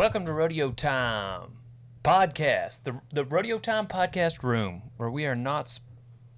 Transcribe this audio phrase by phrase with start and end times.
[0.00, 1.58] Welcome to Rodeo Time
[2.02, 5.80] podcast, the the Rodeo Time podcast room, where we are not s-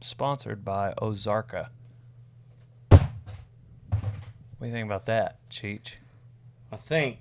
[0.00, 1.68] sponsored by Ozarka.
[2.88, 3.00] What
[4.60, 5.94] do you think about that, Cheech?
[6.72, 7.18] I think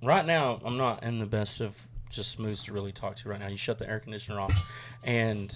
[0.00, 3.32] right now I'm not in the best of just moods to really talk to you
[3.32, 3.48] right now.
[3.48, 4.64] You shut the air conditioner off,
[5.02, 5.52] and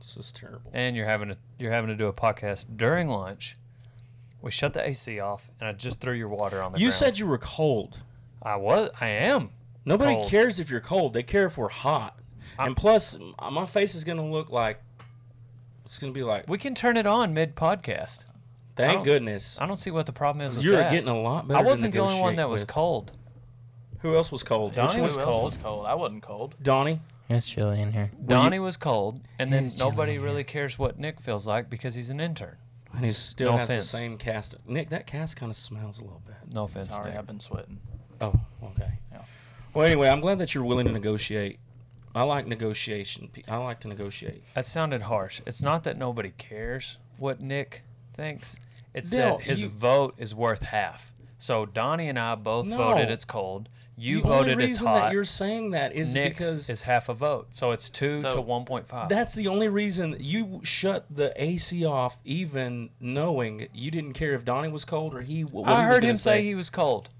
[0.00, 0.72] this is terrible.
[0.74, 3.56] And you're having to you're having to do a podcast during lunch.
[4.42, 6.94] We shut the AC off, and I just threw your water on the You ground.
[6.94, 8.02] said you were cold.
[8.42, 8.90] I was.
[9.00, 9.50] I am.
[9.84, 10.28] Nobody Cold.
[10.30, 11.12] cares if you're cold.
[11.12, 12.18] They care if we're hot.
[12.58, 13.16] I'm- and plus,
[13.50, 14.80] my face is gonna look like
[15.84, 16.48] it's gonna be like.
[16.48, 18.24] We can turn it on mid podcast.
[18.76, 19.60] Thank don't- goodness.
[19.60, 20.92] I don't see what the problem is with You're that.
[20.92, 21.58] getting a lot better.
[21.58, 22.68] I wasn't the only one that was with.
[22.68, 23.12] cold.
[24.00, 24.74] Who else was cold?
[24.74, 25.24] Donnie Which was one?
[25.26, 25.44] Who else cold.
[25.44, 25.86] was cold.
[25.86, 26.54] I wasn't cold.
[26.62, 27.00] Donnie.
[27.28, 28.10] It's chilly in here.
[28.24, 32.08] Donnie was cold, and then nobody in really cares what Nick feels like because he's
[32.08, 32.56] an intern.
[32.94, 33.90] And he still No has offense.
[33.92, 34.54] the same cast.
[34.66, 36.36] Nick, that cast kind of smells a little bit.
[36.50, 37.18] No offense, Sorry, Nick.
[37.18, 37.80] I've been sweating.
[38.20, 38.32] Oh,
[38.62, 38.92] okay.
[39.12, 39.18] Yeah.
[39.74, 41.58] Well, anyway, I'm glad that you're willing to negotiate.
[42.14, 43.28] I like negotiation.
[43.46, 44.42] I like to negotiate.
[44.54, 45.40] That sounded harsh.
[45.46, 48.56] It's not that nobody cares what Nick thinks.
[48.94, 51.14] It's Dale, that his you- vote is worth half.
[51.38, 52.76] So Donnie and I both No.
[52.76, 53.68] voted it's cold.
[53.96, 57.08] You the voted only it's reason that you're saying that is Nick's because is half
[57.08, 57.48] a vote.
[57.52, 59.08] So it's two So- to one point five.
[59.08, 64.44] that's the only reason you shut the AC off, even knowing you didn't care if
[64.44, 65.42] Donnie was cold or he.
[65.44, 67.10] What I he heard gonna him say he was cold.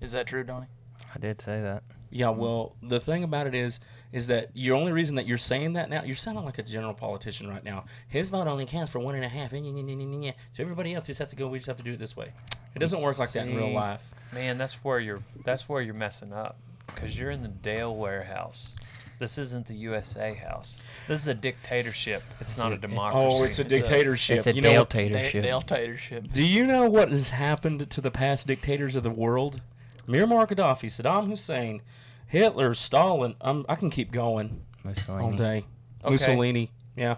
[0.00, 0.66] Is that true, Donnie?
[1.14, 1.82] I did say that.
[2.10, 3.80] Yeah, well, the thing about it is,
[4.12, 6.94] is that your only reason that you're saying that now, you're sounding like a general
[6.94, 7.84] politician right now.
[8.08, 9.50] His vote only counts for one and a half.
[9.50, 11.48] So everybody else just has to go.
[11.48, 12.32] We just have to do it this way.
[12.74, 13.74] It doesn't work like that in real See.
[13.74, 14.14] life.
[14.32, 18.76] Man, that's where you're that's where you're messing up because you're in the Dale warehouse.
[19.18, 20.82] This isn't the USA house.
[21.08, 22.22] This is a dictatorship.
[22.38, 23.18] It's not a democracy.
[23.18, 24.38] Oh, it's a dictatorship.
[24.38, 25.42] It's a you know what- dictatorship.
[25.42, 26.32] Da- dictatorship.
[26.34, 29.62] Do you know what has happened to the past dictators of the world?
[30.06, 31.82] Muammar Gaddafi, Saddam Hussein,
[32.26, 33.34] Hitler, Stalin.
[33.40, 34.62] Um, I can keep going
[35.08, 35.64] all day.
[36.02, 36.10] Okay.
[36.10, 36.70] Mussolini.
[36.96, 37.16] Yeah.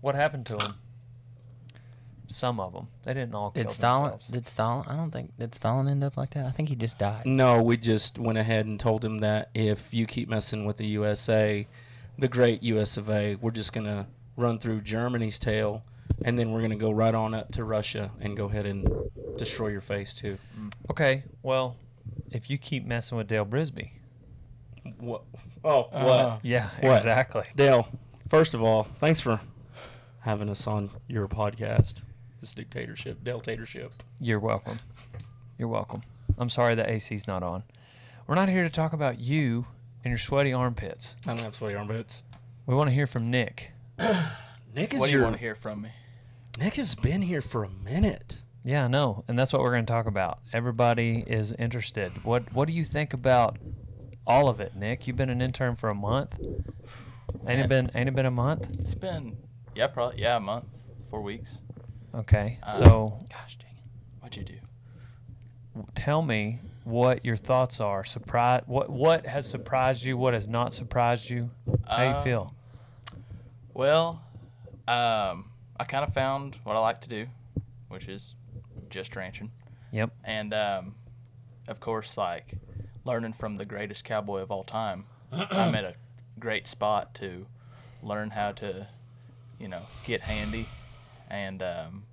[0.00, 0.74] What happened to them?
[2.26, 2.88] Some of them.
[3.04, 4.02] They didn't all kill Did Stalin?
[4.10, 4.28] themselves.
[4.28, 4.86] Did Stalin?
[4.88, 5.36] I don't think.
[5.38, 6.46] Did Stalin end up like that?
[6.46, 7.26] I think he just died.
[7.26, 10.86] No, we just went ahead and told him that if you keep messing with the
[10.86, 11.66] USA,
[12.18, 15.82] the great US of A, we're just going to run through Germany's tail
[16.24, 18.88] and then we're going to go right on up to Russia and go ahead and
[19.36, 20.38] destroy your face too.
[20.90, 21.76] Okay, well,
[22.30, 23.90] if you keep messing with Dale Brisby.
[24.98, 25.22] What?
[25.64, 25.92] Oh, what?
[25.92, 26.96] Uh, Yeah, What?
[26.96, 27.44] exactly.
[27.54, 27.88] Dale,
[28.28, 29.40] first of all, thanks for
[30.20, 32.02] having us on your podcast.
[32.40, 33.92] This dictatorship, dictatorship.
[34.20, 34.80] You're welcome.
[35.58, 36.02] You're welcome.
[36.38, 37.62] I'm sorry the AC's not on.
[38.26, 39.66] We're not here to talk about you
[40.04, 41.16] and your sweaty armpits.
[41.26, 42.24] I don't have sweaty armpits.
[42.66, 43.72] We want to hear from Nick.
[44.74, 45.90] Nick is What do you your, want to hear from me?
[46.58, 48.42] Nick has been here for a minute.
[48.64, 50.38] Yeah, no, and that's what we're going to talk about.
[50.52, 52.24] Everybody is interested.
[52.24, 53.58] What What do you think about
[54.26, 55.06] all of it, Nick?
[55.06, 56.38] You've been an intern for a month.
[57.46, 58.68] Ain't it been Ain't it been a month?
[58.78, 59.36] It's been
[59.74, 60.66] yeah, probably yeah, a month,
[61.10, 61.58] four weeks.
[62.14, 64.20] Okay, Uh, so Gosh dang it!
[64.20, 64.58] What'd you do?
[65.94, 68.04] tell me what your thoughts are.
[68.04, 68.62] Surprise.
[68.66, 70.16] What What has surprised you?
[70.16, 71.50] What has not surprised you?
[71.88, 72.54] How you Um, feel?
[73.74, 74.22] Well,
[74.86, 75.50] um,
[75.80, 77.26] I kind of found what I like to do,
[77.88, 78.34] which is
[78.92, 79.50] just ranching,
[79.90, 80.10] Yep.
[80.22, 80.94] and um,
[81.66, 82.54] of course, like
[83.04, 85.06] learning from the greatest cowboy of all time.
[85.32, 85.94] I'm at a
[86.38, 87.46] great spot to
[88.02, 88.86] learn how to,
[89.58, 90.68] you know, get handy,
[91.28, 92.04] and um,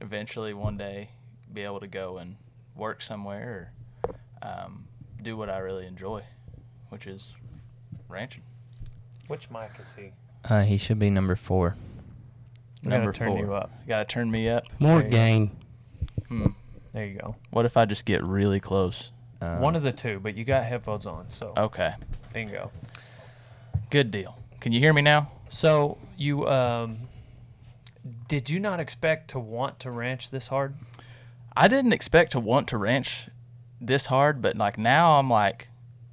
[0.00, 1.10] eventually one day
[1.52, 2.36] be able to go and
[2.74, 3.72] work somewhere
[4.06, 4.10] or
[4.48, 4.84] um,
[5.22, 6.22] do what I really enjoy,
[6.88, 7.32] which is
[8.08, 8.42] ranching.
[9.28, 10.12] Which mic is he?
[10.44, 11.76] Uh, he should be number four.
[12.84, 13.38] We gotta Number turn four.
[13.38, 13.70] you up.
[13.86, 14.64] Gotta turn me up.
[14.80, 15.16] More There go.
[15.16, 15.50] gain.
[16.32, 16.46] Hmm.
[16.94, 17.36] There you go.
[17.50, 19.12] What if I just get really close?
[19.40, 21.92] Uh, One of the two, but you got headphones on, so Okay.
[22.32, 22.70] bingo.
[23.90, 24.38] Good deal.
[24.60, 25.30] Can you hear me now?
[25.50, 26.96] So you um,
[28.28, 30.74] did you not expect to want to ranch this hard?
[31.54, 33.28] I didn't expect to want to ranch
[33.80, 35.68] this hard, but like now I'm like,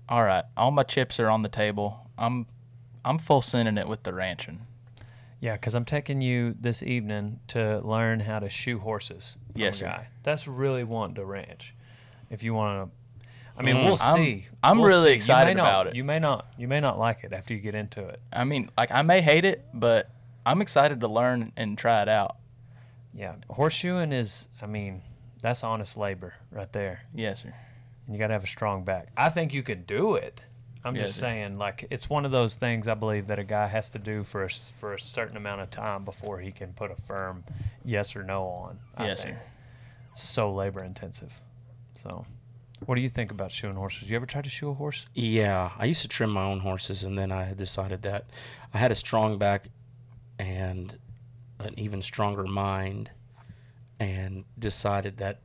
[0.09, 2.09] all right, all my chips are on the table.
[2.17, 2.47] I'm
[3.05, 4.61] I'm full sending it with the ranching.
[5.39, 9.37] Yeah, because I'm taking you this evening to learn how to shoe horses.
[9.59, 10.07] From Yes, guy.
[10.23, 11.73] That's really wanting to ranch.
[12.29, 13.25] If you want to,
[13.57, 14.47] I mean, Mm, we'll I'm- see.
[14.63, 15.15] I'm We'll really see.
[15.15, 15.95] Excited not- about it.
[15.95, 16.47] You may not.
[16.57, 18.21] You may not like it after you get into it.
[18.31, 20.09] I mean, like I may hate it, but
[20.45, 22.37] I'm excited to learn and try it out.
[23.13, 24.47] Yeah, horseshoeing is.
[24.61, 25.01] I mean,
[25.41, 27.01] that's honest labor right there.
[27.13, 27.53] Yes, sir.
[28.05, 29.09] and you got to have a strong back.
[29.17, 30.41] I think you could do it.
[30.83, 33.67] I'm Yeah, just saying, like it's one of those things I believe that a guy
[33.67, 36.71] has to do for a, s- for a certain amount of time before he can
[36.73, 37.43] put a firm
[37.83, 38.79] yes or no on.
[38.95, 39.35] I Yes, think.
[39.35, 39.41] sir.
[40.11, 41.39] It's so labor intensive.
[41.95, 42.25] So,
[42.85, 44.09] What do you think about shoeing horses?
[44.09, 45.05] You ever tried to shoe a horse?
[45.13, 48.25] Yeah, I used to trim my own horses, and then I had decided that
[48.73, 49.67] I had a strong back
[50.39, 50.97] and
[51.59, 53.11] an even stronger mind,
[53.99, 55.39] and decided that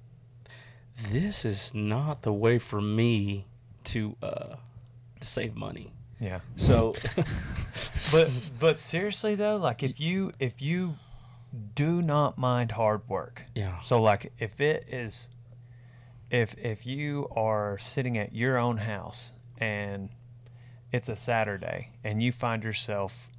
[1.11, 3.47] this is not the way for me
[3.85, 4.55] to uh,
[5.25, 5.93] save money.
[6.21, 6.41] Yeah.
[6.57, 6.95] So,
[8.13, 10.95] But but seriously though, like if you if you
[11.75, 15.31] do not mind hard work, yeah, So like if it is
[16.31, 20.11] if if you are sitting at your own house and
[20.93, 23.31] it's a Saturday and you find yourself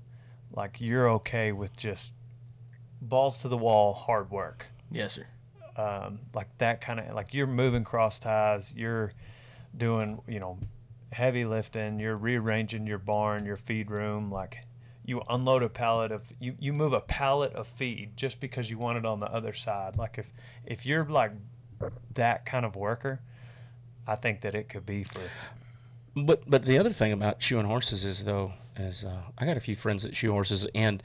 [0.51, 2.13] like you're okay with just
[3.01, 4.67] balls to the wall hard work.
[4.91, 5.27] Yes, sir.
[5.77, 9.11] Um, like that kind of like you're moving cross ties, you're
[9.77, 10.57] doing, you know,
[11.11, 14.59] heavy lifting, you're rearranging your barn, your feed room, like
[15.05, 18.77] you unload a pallet of you, you move a pallet of feed just because you
[18.77, 19.97] want it on the other side.
[19.97, 20.33] Like if
[20.65, 21.31] if you're like
[22.13, 23.21] that kind of worker,
[24.07, 25.21] I think that it could be for
[26.15, 29.61] But but the other thing about shoeing horses is though is uh, I got a
[29.61, 31.01] few friends that shoe horses and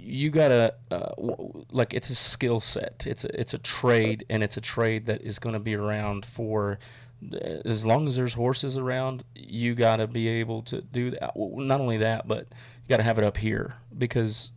[0.00, 3.04] you gotta uh, w- like it's a skill set.
[3.06, 6.24] It's a, it's a trade and it's a trade that is going to be around
[6.24, 6.78] for
[7.64, 9.24] as long as there's horses around.
[9.34, 11.32] You got to be able to do that.
[11.34, 14.50] Well, Not only that, but you got to have it up here because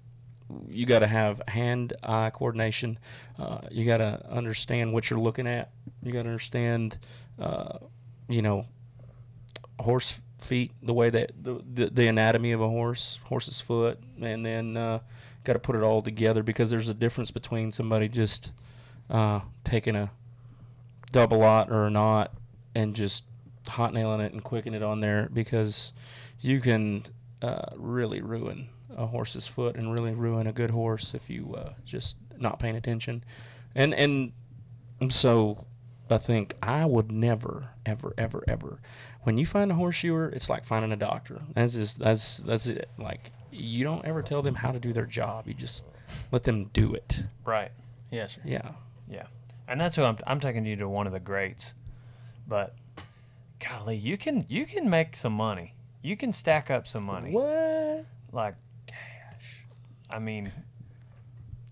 [0.69, 2.99] you got to have hand-eye coordination.
[3.37, 5.71] Uh, you got to understand what you're looking at.
[6.01, 6.97] You got to understand,
[7.39, 7.79] uh,
[8.29, 8.65] you know,
[9.79, 14.45] horse feet, the way that the, the the anatomy of a horse, horse's foot, and
[14.45, 14.99] then uh,
[15.43, 18.51] got to put it all together because there's a difference between somebody just
[19.09, 20.11] uh, taking a
[21.11, 22.33] double lot or a knot
[22.77, 23.23] and just
[23.67, 25.91] hot nailing it and quicking it on there because
[26.39, 27.03] you can
[27.41, 31.73] uh, really ruin a horse's foot and really ruin a good horse if you uh,
[31.83, 33.23] just not paying attention.
[33.73, 34.31] And and
[35.09, 35.65] so
[36.09, 38.79] I think I would never, ever, ever, ever.
[39.23, 41.41] When you find a horseshoer, it's like finding a doctor.
[41.53, 42.89] That's just that's that's it.
[42.99, 45.47] Like you don't ever tell them how to do their job.
[45.47, 45.83] You just
[46.31, 47.23] let them do it.
[47.43, 47.71] right.
[48.11, 48.37] Yes.
[48.45, 48.71] Yeah.
[49.09, 49.25] Yeah.
[49.67, 51.73] And that's who I'm I'm taking you to one of the greats.
[52.47, 52.75] But
[53.59, 55.73] golly, you can you can make some money.
[56.01, 57.31] You can stack up some money.
[57.31, 58.05] What?
[58.31, 58.55] like
[58.85, 59.65] cash.
[60.09, 60.51] I mean,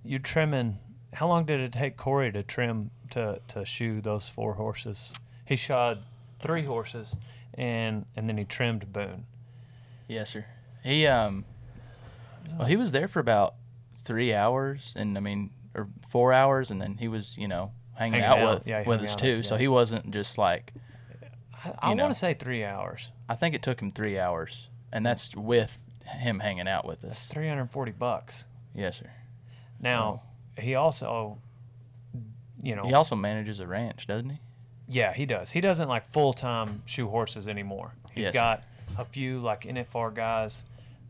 [0.04, 0.80] you're trimming.
[1.13, 5.13] How long did it take Corey to trim to to shoe those four horses?
[5.45, 6.00] He shod
[6.39, 7.16] three horses,
[7.54, 9.25] and and then he trimmed Boone.
[10.07, 10.45] Yes, sir.
[10.83, 11.45] He um,
[12.57, 13.56] well, he was there for about
[14.04, 18.21] three hours, and I mean, or four hours, and then he was, you know, hanging,
[18.21, 18.59] Hanging out, out.
[18.59, 19.44] with Yeah, with us too.
[19.44, 19.62] So yeah.
[19.62, 20.74] he wasn't just like.
[21.63, 23.09] I, I want to say three hours.
[23.27, 27.24] I think it took him three hours, and that's with him hanging out with That's
[27.24, 27.25] us.
[27.25, 28.45] three hundred forty bucks.
[28.75, 29.09] Yes, sir.
[29.80, 30.21] Now
[30.59, 31.39] he also,
[32.62, 34.39] you know, He also manages a ranch, doesn't he?
[34.88, 35.50] Yeah, he does.
[35.51, 37.94] He doesn't like full time shoe horses anymore.
[38.13, 38.33] He's Yes.
[38.36, 38.63] got
[38.97, 40.63] a few like NFR guys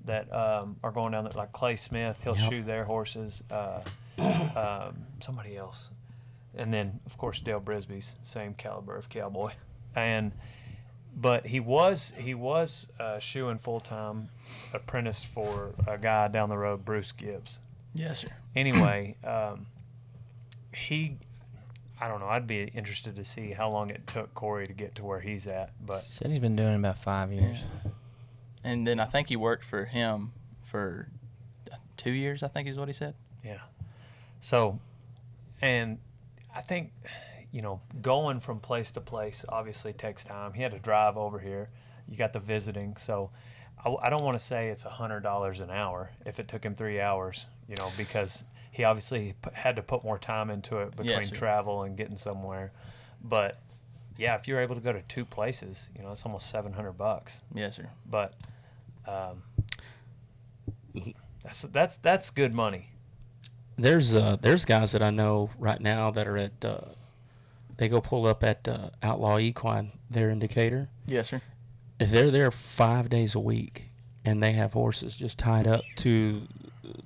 [0.05, 2.19] that um, are going down there, like Clay Smith.
[2.23, 2.49] He'll Yep.
[2.49, 3.43] shoe their horses.
[3.51, 3.81] Uh,
[4.55, 5.89] um, somebody else,
[6.57, 9.51] and then of course Dale Brisby's same caliber of cowboy,
[9.95, 10.31] and
[11.15, 14.29] but he was he was uh, shoeing full time,
[14.73, 17.59] apprenticed for a guy down the road, Bruce Gibbs
[17.93, 18.27] Yes, sir.
[18.55, 19.67] anyway, um,
[20.73, 21.17] he,
[22.01, 22.27] I don't know.
[22.27, 25.47] I'd be interested to see how long it took Corey to get to where he's
[25.47, 25.71] at.
[25.85, 27.59] But Said he's been doing it about five years.
[28.65, 31.07] And then I think he worked for him for
[31.95, 32.43] two years.
[32.43, 33.13] I think is what he said.
[33.43, 33.59] yeah,
[34.41, 34.79] so,
[35.61, 35.99] and
[36.55, 36.91] I think,
[37.51, 40.53] you know, going from place to place obviously takes time.
[40.53, 41.69] He had to drive over here.
[42.07, 43.31] You got the visiting, so.
[43.83, 46.63] I, I don't want to say it's a hundred dollars an hour if it took
[46.63, 50.77] him three hours, you know, because he obviously p- had to put more time into
[50.77, 52.71] it between travel and getting somewhere.
[53.21, 53.59] But
[54.17, 56.93] yeah, if you're able to go to two places, you know, it's almost seven hundred
[56.93, 57.41] bucks.
[57.53, 57.89] Yes, sir.
[58.09, 58.33] But
[59.05, 59.43] um,
[61.43, 62.89] that's that's that's good money.
[63.77, 66.79] There's uh there's guys that I know right now that are at uh,
[67.77, 70.89] they go pull up at uh, Outlaw Equine, there in Decatur.
[71.07, 71.41] Yes, sir.
[71.99, 73.89] If they're there five days a week
[74.23, 76.43] and they have horses just tied up to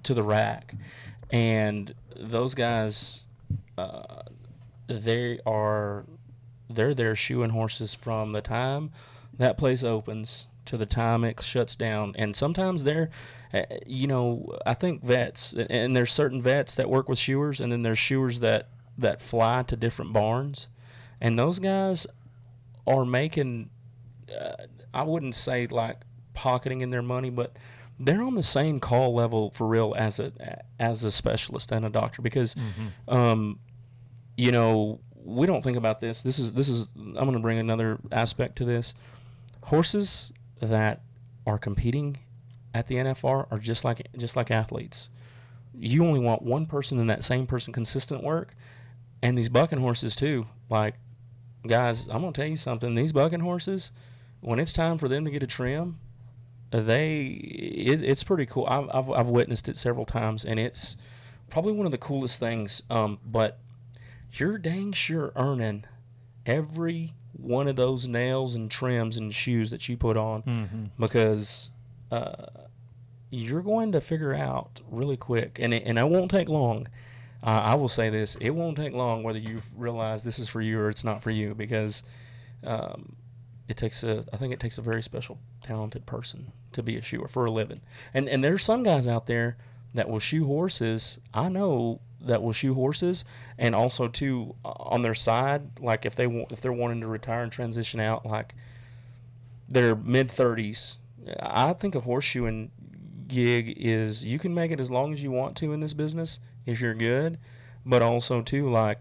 [0.04, 0.76] to the rack,
[1.32, 3.26] and those guys,
[3.78, 4.24] uh,
[4.88, 6.06] they are
[6.70, 8.92] they're there shoeing horses from the time
[9.38, 13.10] that place opens to the time it shuts down, and sometimes they're,
[13.54, 17.72] uh, you know, I think vets and there's certain vets that work with shoers, and
[17.72, 20.68] then there's shoers that that fly to different barns,
[21.22, 22.08] and those guys
[22.88, 23.70] are making
[24.40, 25.98] uh, I wouldn't say like
[26.34, 27.56] pocketing in their money, but
[28.00, 30.32] they're on the same call level for real as a
[30.80, 32.56] as a specialist and a doctor because,
[33.08, 33.60] um,
[34.38, 36.22] you know, we don't think about this.
[36.22, 38.94] This is this is I'm going to bring another aspect to this.
[39.64, 41.02] Horses that
[41.46, 42.18] are competing
[42.74, 45.10] at the NFR are just like just like athletes.
[45.74, 48.56] You only want one person and that same person consistent work,
[49.22, 50.48] and these bucking horses too.
[50.70, 50.96] Like,
[51.66, 52.96] guys, I'm gonna tell you something.
[52.96, 53.92] These bucking horses,
[54.42, 56.00] when it's time for them to get a trim,
[56.72, 58.66] they it, it's pretty cool.
[58.68, 60.98] I've, I've I've witnessed it several times, and it's
[61.50, 62.84] probably one of the coolest things.
[62.90, 63.60] Um, but
[64.34, 65.86] you're dang sure earning
[66.46, 70.86] every one of those nails and trims and shoes that you put on Mm-hmm.
[71.00, 71.72] because
[72.12, 72.46] uh,
[73.30, 76.88] you're going to figure out really quick, and it, and it won't take long.
[77.42, 80.62] Uh, I will say this: it won't take long whether you realize this is for
[80.62, 82.04] you or it's not for you, because
[82.64, 83.16] um,
[83.68, 84.26] it takes a.
[84.34, 87.52] I think it takes a very special, talented person to be a shoer for a
[87.52, 87.82] living.
[88.14, 89.58] And and there's some guys out there
[89.94, 91.20] that will shoe horses.
[91.34, 93.26] I know that will shoe horses,
[93.58, 97.08] and also too uh, on their side, like if they want, if they're wanting to
[97.08, 98.56] retire and transition out, like
[99.68, 100.98] their mid thirties.
[101.42, 102.70] I think a horseshoeing
[103.28, 106.40] gig is you can make it as long as you want to in this business
[106.66, 107.38] if you're good,
[107.86, 109.00] but also too like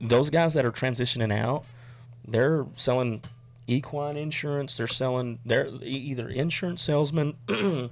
[0.00, 1.64] those guys that are transitioning out,
[2.26, 3.22] they're selling
[3.66, 4.76] equine insurance.
[4.76, 7.34] They're selling they're either insurance salesmen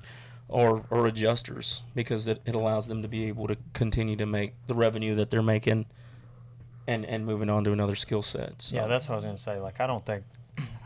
[0.48, 4.54] or or adjusters because it, it allows them to be able to continue to make
[4.66, 5.86] the revenue that they're making
[6.86, 8.62] and and moving on to another skill set.
[8.62, 8.76] So.
[8.76, 9.60] Yeah, that's what I was gonna say.
[9.60, 10.24] Like, I don't think,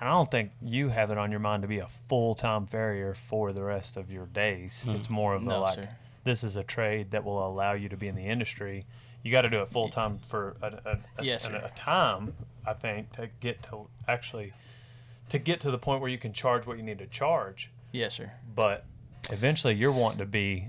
[0.01, 3.15] I don't think you have it on your mind to be a full time farrier
[3.15, 4.83] for the rest of your days.
[4.83, 4.91] Hmm.
[4.91, 5.89] It's more of a like, sir.
[6.25, 8.85] this is a trade that will allow you to be in the industry.
[9.23, 12.35] You got to do it full time for a, a, a, Yes, a, a time,
[12.67, 14.53] I think, to get to actually
[15.29, 17.71] to get to the point where you can charge what you need to charge.
[17.93, 18.33] Yes, sir.
[18.57, 18.85] But
[19.31, 20.69] eventually, you're wanting to be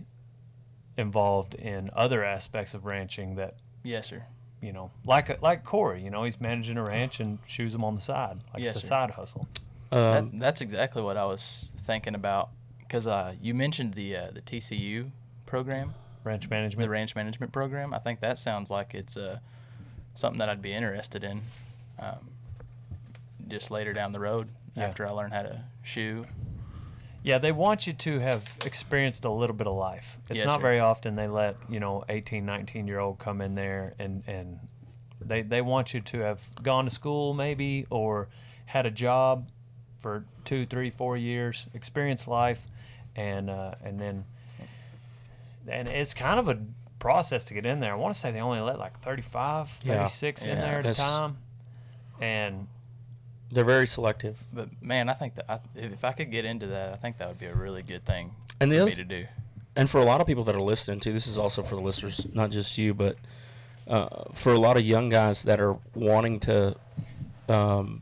[0.98, 4.24] involved in other aspects of ranching that Yes, sir.
[4.62, 7.96] you know, like like Corey, you know, he's managing a ranch and shoes them on
[7.96, 8.90] the side, like Yes, it's a sir.
[8.90, 9.48] side hustle.
[9.90, 14.32] That, Um, that's exactly what I was thinking about because uh, you mentioned the uh,
[14.32, 15.10] the TCU
[15.46, 15.94] program,
[16.24, 17.94] Ranch management the ranch management program.
[17.94, 19.40] I think that sounds like it's uh,
[20.16, 21.42] something that I'd be interested in.
[22.00, 22.30] Um,
[23.48, 24.86] just later down the road, Yeah.
[24.86, 26.26] after I learn how to shoe.
[27.24, 30.18] Yeah, they want you to have experienced a little bit of life.
[30.30, 30.62] It's Yes, not sir.
[30.62, 34.60] very often they let, you know, 18, 19 year old come in there and, and
[35.22, 38.28] they, they want you to have gone to school maybe or
[38.66, 39.48] had a job
[40.00, 42.68] for two, three, four years, experienced life,
[43.16, 44.26] and, uh, and then,
[45.66, 46.60] and it's kind of a
[47.00, 47.94] process to get in there.
[47.94, 50.00] I want to say they only let like 35, Yeah.
[50.00, 50.62] 36 in Yeah.
[50.62, 51.38] there at a time.
[52.20, 52.68] And
[53.54, 54.44] they're very selective.
[54.52, 57.28] But man, I think that I, if I could get into that, I think that
[57.28, 59.26] would be a really good thing And the for other me to do.
[59.76, 61.82] and for a lot of people that are listening to this is also for the
[61.82, 63.16] listeners not just you but
[63.88, 66.76] uh, for a lot of young guys that are wanting to
[67.50, 68.02] um,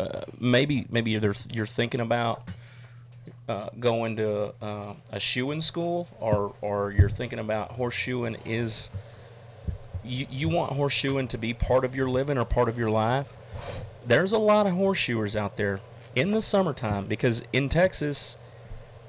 [0.00, 2.48] uh, maybe maybe you're you're thinking about
[3.48, 8.90] uh, going to uh, a shoeing school or or you're thinking about horseshoeing is
[10.04, 13.34] you, you want horseshoeing to be part of your living or part of your life
[14.06, 15.80] there's a lot of horseshoers out there
[16.14, 18.36] in the summertime because in Texas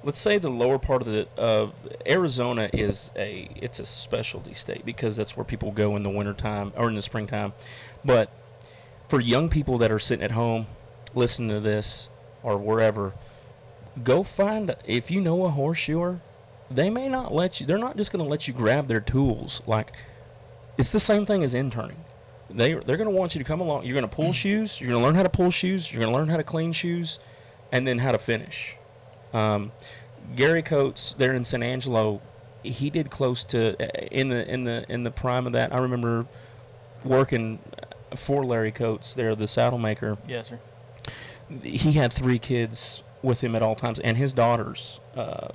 [0.03, 1.73] let's say the lower part of the of
[2.07, 6.71] Arizona is a it's a specialty state because that's where people go in the wintertime
[6.75, 7.53] or in the springtime.
[8.03, 8.31] But
[9.07, 10.67] for young people that are sitting at home
[11.13, 12.09] listening to this
[12.43, 13.13] or wherever,
[14.03, 16.21] go find if you know a horseshoer,
[16.69, 19.61] they may not let you they're not just going to let you grab their tools
[19.65, 19.91] like
[20.77, 22.05] it's the same thing as interning.
[22.49, 23.85] They they're going to want you to come along.
[23.85, 24.79] You're going to pull shoes.
[24.79, 25.91] You're going to learn how to pull shoes.
[25.91, 27.19] You're going to learn how to clean shoes,
[27.71, 28.75] and then how to finish.
[29.33, 29.71] Um,
[30.35, 32.21] Gary Coates there in San Angelo,
[32.63, 33.75] he did close to
[34.15, 35.73] in the in the in the prime of that.
[35.73, 36.25] I remember
[37.03, 37.59] working
[38.15, 40.17] for Larry Coates there, the saddle maker.
[40.27, 40.59] Yes, sir.
[41.63, 44.99] He had three kids with him at all times, and his daughters.
[45.15, 45.49] Uh,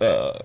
[0.00, 0.38] uh,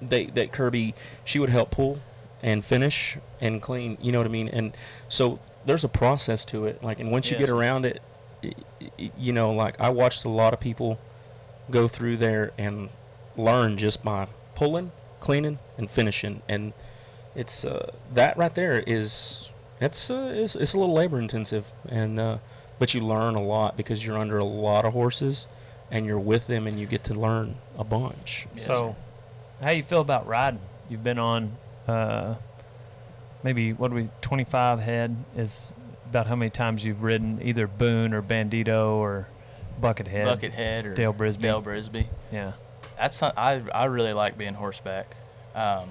[0.00, 0.94] they that Kirby,
[1.24, 2.00] she would help pull
[2.42, 3.98] and finish and clean.
[4.00, 4.48] You know what I mean?
[4.48, 4.76] And
[5.08, 6.82] so there's a process to it.
[6.82, 8.00] Like, and once you get around it,
[9.16, 10.98] you know, like I watched a lot of people
[11.70, 12.88] go through there and
[13.36, 16.42] learn just by pulling, cleaning, and finishing.
[16.48, 16.72] And
[17.34, 22.18] it's uh, that right there is it's uh, it's, it's a little labor intensive, and
[22.18, 22.38] uh,
[22.78, 25.46] but you learn a lot because you're under a lot of horses,
[25.90, 28.46] and you're with them, and you get to learn a bunch.
[28.54, 28.96] Yes, so,
[29.60, 30.60] how you feel about riding?
[30.88, 31.56] You've been on
[31.88, 32.34] uh,
[33.42, 35.72] maybe what do we 25 head is
[36.10, 39.28] about how many times you've ridden either Boone or Bandito or
[39.80, 40.24] Buckethead.
[40.40, 41.40] Buckethead or Dale Brisby.
[41.42, 42.06] Dale Brisby.
[42.32, 42.52] Yeah.
[42.96, 45.16] That's some- I I really like being horseback.
[45.54, 45.90] Um,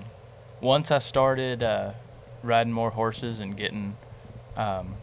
[0.60, 1.92] once I started uh,
[2.44, 3.96] riding more horses and getting,
[4.56, 4.96] um,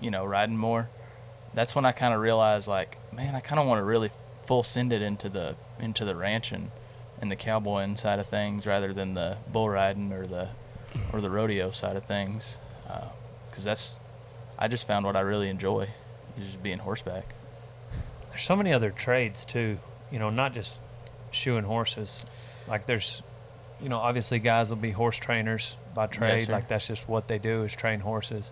[0.00, 0.88] you know, riding more,
[1.54, 4.10] that's when I kind of realized like, man, I kind of want to really
[4.46, 6.70] full send it into the into the ranching
[7.22, 10.48] and the cowboying side of things rather than the bull riding or the
[11.12, 13.08] or the rodeo side of things, uh,
[13.48, 13.96] because that's
[14.58, 15.88] I just found what I really enjoy,
[16.36, 17.32] is just being horseback.
[18.28, 19.78] There's so many other trades too.
[20.10, 20.80] You know, not just
[21.30, 22.26] shoeing horses.
[22.68, 23.22] Like there's,
[23.80, 26.46] you know, obviously guys will be horse trainers by trade.
[26.48, 26.52] sir.
[26.52, 28.50] like that's just what they do is train horses.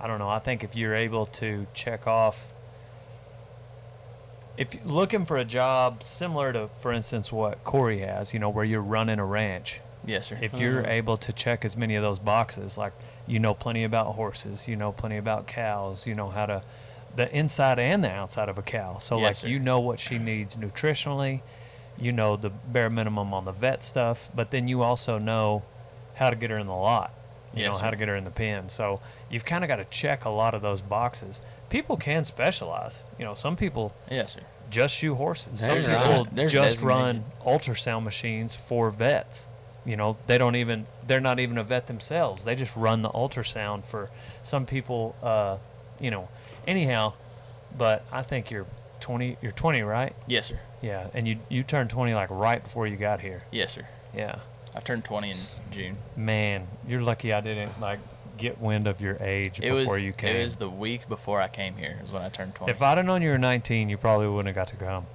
[0.00, 0.28] I don't know.
[0.28, 2.52] I think if you're able to check off,
[4.56, 8.50] if you're looking for a job similar to, for instance, what Corey has, you know,
[8.50, 10.38] where you're running a ranch, Yes, sir.
[10.40, 10.88] if you're Mhm.
[10.90, 12.92] able to check as many of those boxes, like
[13.26, 16.62] you know plenty about horses, you know plenty about cows, you know how to
[17.16, 18.98] the inside and the outside of a cow.
[18.98, 19.48] So Yes, like sir.
[19.48, 21.40] you know what she needs nutritionally,
[21.98, 25.62] you know the bare minimum on the vet stuff, but then you also know
[26.14, 27.12] how to get her in the lot.
[27.54, 28.68] You Yes, know how to get her in the pen.
[28.68, 31.42] So you've kind of got to check a lot of those boxes.
[31.68, 33.02] People can specialize.
[33.18, 34.40] You know, some people yes, sir.
[34.70, 35.60] just shoe horses.
[35.60, 39.48] Some people there's just run ultrasound machines for vets.
[39.84, 42.44] You know, they don't even they're not even a vet themselves.
[42.44, 44.10] They just run the ultrasound for
[44.42, 45.56] some people uh,
[45.98, 46.28] you know.
[46.66, 47.14] Anyhow,
[47.76, 48.66] but I think you're
[49.00, 50.14] 20 you're 20, right?
[50.26, 50.60] Yes, sir.
[50.82, 53.42] Yeah, and you you turned 20 like right before you got here.
[53.50, 53.86] Yes, sir.
[54.14, 54.38] Yeah.
[54.74, 55.34] I turned 20 in
[55.70, 55.96] June.
[56.16, 57.98] Man, you're lucky I didn't like
[58.36, 60.36] get wind of your age It before was you came.
[60.36, 62.70] it was the week before I came here is when I turned 20.
[62.70, 65.06] If I'd have known you were 19, you probably wouldn't have got to come.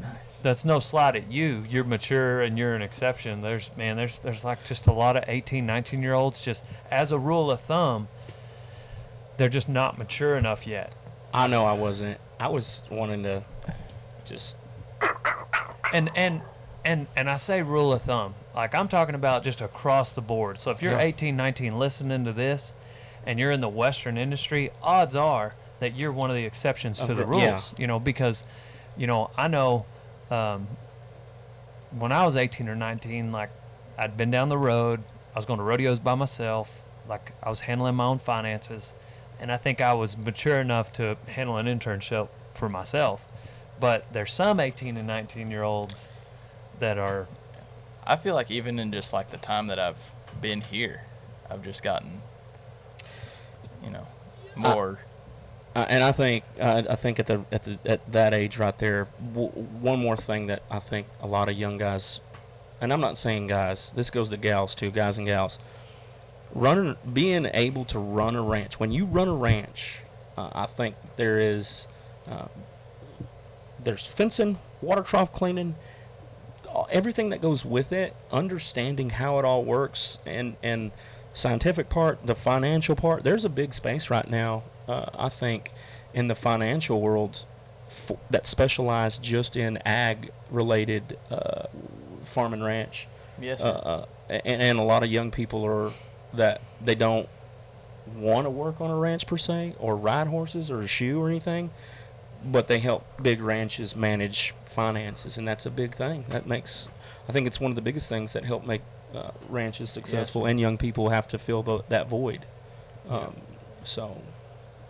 [0.00, 0.12] nice.
[0.42, 1.64] That's no slight at you.
[1.68, 3.40] You're mature and you're an exception.
[3.40, 7.10] There's man, there's there's like just a lot of 18, 19 year olds just as
[7.12, 8.06] a rule of thumb,
[9.38, 10.94] they're just not mature enough yet.
[11.34, 12.18] I know I wasn't.
[12.38, 13.42] I was wanting to
[14.24, 14.56] just
[15.92, 16.42] And and
[16.86, 18.34] and and I say rule of thumb.
[18.54, 20.58] Like I'm talking about just across the board.
[20.58, 21.00] So if you're Yeah.
[21.00, 22.72] 18, 19 listening to this
[23.26, 27.08] and you're in the western industry, odds are that you're one of the exceptions to
[27.08, 27.60] the the- rules, yeah.
[27.76, 28.44] you know, because
[28.96, 29.84] you know, I know
[30.30, 30.66] um,
[31.98, 33.50] when I was 18 or 19, like
[33.98, 35.02] I'd been down the road,
[35.34, 38.94] I was going to rodeos by myself, like I was handling my own finances,
[39.38, 43.26] and I think I was mature enough to handle an internship for myself.
[43.78, 46.10] But there's some 18 and 19 year olds
[46.80, 47.26] that are
[48.06, 49.98] I feel like even in just like the time that I've
[50.40, 51.02] been here,
[51.50, 52.20] I've just gotten,
[53.82, 54.06] you know,
[54.54, 54.98] more.
[55.74, 58.78] Uh, and I think uh, I think at the at the at that age right
[58.78, 62.20] there, w- one more thing that I think a lot of young guys,
[62.80, 65.58] and I'm not saying guys, this goes to gals too, guys and gals.
[66.54, 68.80] Running, being able to run a ranch.
[68.80, 70.00] When you run a ranch,
[70.38, 71.86] uh, I think there is,
[72.30, 72.46] uh,
[73.82, 75.74] there's fencing, water trough cleaning, all-
[76.90, 78.14] everything that goes with it.
[78.30, 80.90] Understanding how it all works and and
[81.32, 83.22] scientific part, the financial part.
[83.24, 84.62] There's a big space right now.
[84.88, 85.70] Uh, I think
[86.14, 87.44] in the financial world
[87.88, 91.64] f- that specialize just in ag related uh,
[92.22, 93.06] farm and ranch.
[93.38, 95.92] Yes, Uh, uh, and, and a lot of young people are
[96.32, 97.28] that they don't
[98.16, 101.28] want to work on a ranch per se or ride horses or a shoe or
[101.28, 101.70] anything
[102.50, 106.88] but they help big ranches manage finances and that's a big thing that makes
[107.28, 108.82] i think it's one of the biggest things that help make
[109.14, 112.44] uh, ranches successful and young people have to fill the, that void
[113.08, 113.36] um,
[113.82, 114.20] so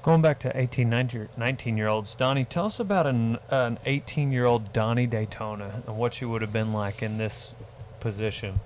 [0.06, 2.14] going back to 18, 19, 19 year olds.
[2.14, 6.42] Donnie, tell us about an an 18 year old Donnie Daytona and what you would
[6.42, 7.52] have been like in this
[8.00, 8.60] position.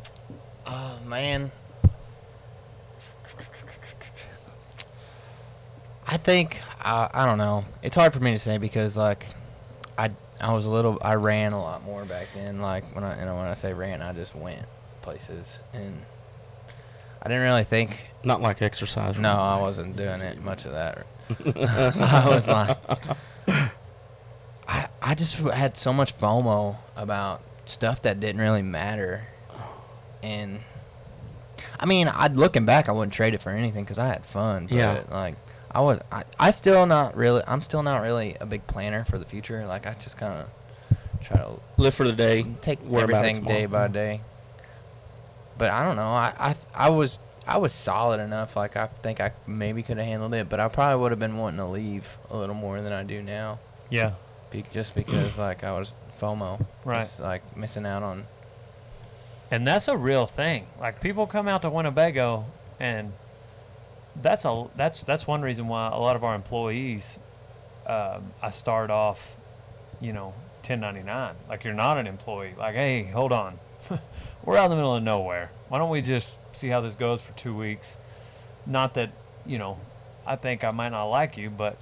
[0.67, 1.51] Oh man.
[6.13, 7.65] I think I, I don't know.
[7.83, 9.27] It's hard for me to say because like
[9.97, 12.61] I I was a little I ran a lot more back then.
[12.61, 14.67] Like when I you know when I say ran, I just went
[15.03, 16.03] places and
[17.23, 18.09] I didn't really think.
[18.25, 21.07] not like exercise No, I wasn't doing it much of that.
[21.57, 22.77] I was like,
[24.67, 29.29] I I just had so much FOMO about stuff that didn't really matter,
[30.25, 30.61] and
[31.79, 34.67] I mean, I'd looking back, I wouldn't trade it for anything because I had fun.
[34.67, 35.03] But Yeah.
[35.11, 35.37] like
[35.73, 39.19] I was, I I still not really, I'm still not really a big planner for
[39.19, 39.67] the future.
[39.67, 40.49] Like I just kind of
[41.23, 44.23] try to live for the day take worry everything day by day.
[45.59, 46.09] But I don't know.
[46.09, 48.57] I, I I was I was solid enough.
[48.57, 51.37] Like I think I maybe could have handled it, but I probably would have been
[51.37, 53.59] wanting to leave a little more than I do now.
[53.91, 54.15] Yeah.
[54.51, 57.01] Be, just because like I was FOMO, Right.
[57.01, 58.27] Just, like missing out on.
[59.51, 60.67] And that's a real thing.
[60.81, 62.47] Like people come out to Winnebago
[62.79, 63.13] and
[64.23, 67.19] that's a that's that's one reason why a lot of our employees
[67.87, 69.37] um, I start off,
[70.01, 71.35] you know, 1099.
[71.49, 72.55] Like you're not an employee.
[72.57, 73.59] Like, hey, hold on.
[74.45, 75.51] we're out in the middle of nowhere.
[75.69, 77.97] Why don't we just see how this goes for two weeks?
[78.67, 79.11] Not that
[79.47, 79.79] you know,
[80.27, 81.79] I think I might not like you, but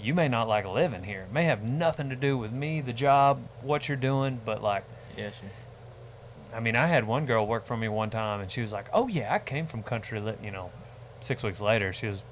[0.00, 1.22] you may not like living here.
[1.22, 4.84] It may have nothing to do with me, the job, what you're doing, but like
[5.16, 5.48] Yes, sir.
[6.54, 8.88] I mean, I had one girl work for me one time, and she was like,
[8.92, 10.70] "Oh yeah, I came from country." Lit, you know,
[11.24, 12.22] six weeks later, she was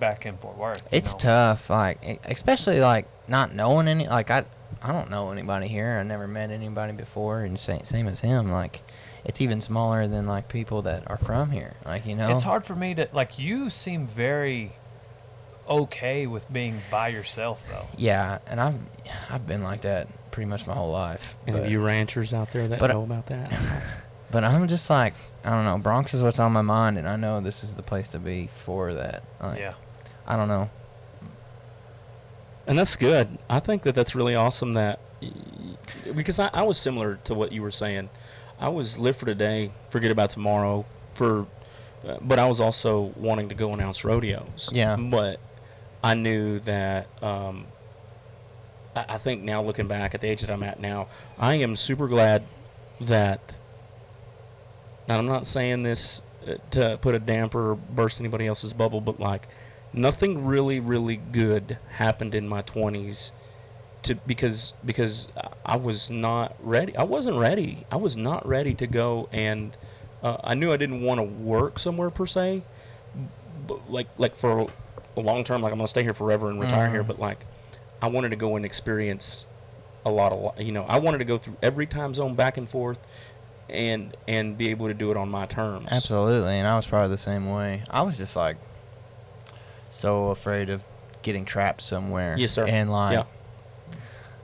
[0.00, 0.82] back in Fort Worth.
[0.90, 1.18] It's know.
[1.18, 4.08] tough, like especially like not knowing any.
[4.08, 4.44] Like I,
[4.82, 5.98] I don't know anybody here.
[5.98, 8.50] I never met anybody before, and same same as him.
[8.50, 8.82] Like,
[9.24, 11.74] it's even smaller than like people that are from here.
[11.84, 13.38] Like you know, It's hard for me to like.
[13.38, 14.72] You seem very
[15.68, 17.86] okay with being by yourself, though.
[17.96, 18.78] Yeah, and I've
[19.30, 21.36] I've been like that pretty much my whole life.
[21.46, 23.52] Any of but- you ranchers out there that but- know about that?
[24.32, 25.14] But I'm just like
[25.44, 25.78] I don't know.
[25.78, 28.48] Broncs is what's on my mind, and I know this is the place to be
[28.64, 29.24] for that.
[29.40, 29.74] Like, yeah.
[30.26, 30.70] I don't know.
[32.66, 33.38] And that's good.
[33.50, 35.00] I think that that's really awesome that
[36.14, 38.08] because I, I was similar to what you were saying.
[38.60, 40.86] I was live for today, forget about tomorrow.
[41.12, 41.46] For,
[42.06, 44.70] uh, but I was also wanting to go announce rodeos.
[44.72, 44.96] Yeah.
[44.96, 45.40] But
[46.04, 47.08] I knew that.
[47.22, 47.66] Um,
[48.94, 51.74] I, I think now looking back at the age that I'm at now, I am
[51.74, 52.44] super glad
[53.00, 53.54] that.
[55.12, 59.02] Now I'm not saying this uh, to put a damper or burst anybody else's bubble,
[59.02, 59.46] but like
[59.92, 63.32] nothing really really good happened in my 20s
[64.04, 65.28] to because because
[65.66, 66.96] I was not ready.
[66.96, 67.86] I wasn't ready.
[67.92, 69.76] I was not ready to go and
[70.22, 72.62] uh, I knew I didn't want to work somewhere per se.
[73.66, 74.66] But like like for
[75.14, 77.08] a long term like I'm going to stay here forever and retire here, Mhm.
[77.08, 77.44] but like
[78.00, 79.46] I wanted to go and experience
[80.06, 82.66] a lot of you know, I wanted to go through every time zone back and
[82.66, 82.98] forth
[83.72, 85.88] and and be able to do it on my terms.
[85.90, 87.82] Absolutely, and I was probably the same way.
[87.90, 88.56] I was just like
[89.90, 90.84] so afraid of
[91.22, 92.34] getting trapped somewhere.
[92.38, 92.66] Yes, sir.
[92.66, 93.24] And like, Yeah.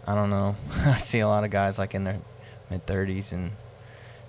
[0.06, 0.56] I don't know.
[0.86, 2.20] I see a lot of guys like in their
[2.70, 3.52] mid thirties and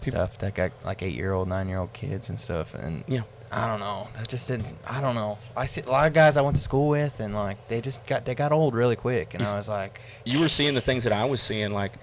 [0.02, 3.04] People- stuff that got like eight year old, nine year old kids and stuff, and
[3.08, 3.22] Yeah.
[3.52, 4.08] I don't know.
[4.16, 4.70] That just didn't.
[4.86, 5.40] I don't know.
[5.58, 8.06] I see a lot of guys I went to school with, and like they just
[8.06, 10.82] got they got old really quick, and If- I was like, you were seeing the
[10.82, 11.72] things that I was seeing.
[11.72, 11.94] Like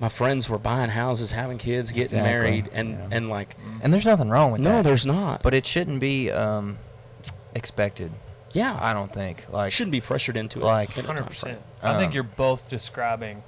[0.00, 3.08] my friends were buying houses, having kids, getting Exactly, married, and yeah.
[3.12, 4.76] and like and there's nothing wrong with no, that.
[4.76, 5.42] No, there's not.
[5.42, 6.78] but it shouldn't be um,
[7.54, 8.12] expected.
[8.52, 9.46] yeah, I don't think.
[9.50, 10.64] Like shouldn't be pressured into it.
[10.64, 11.58] like- hundred percent.
[11.82, 13.42] I think Um, you're both describing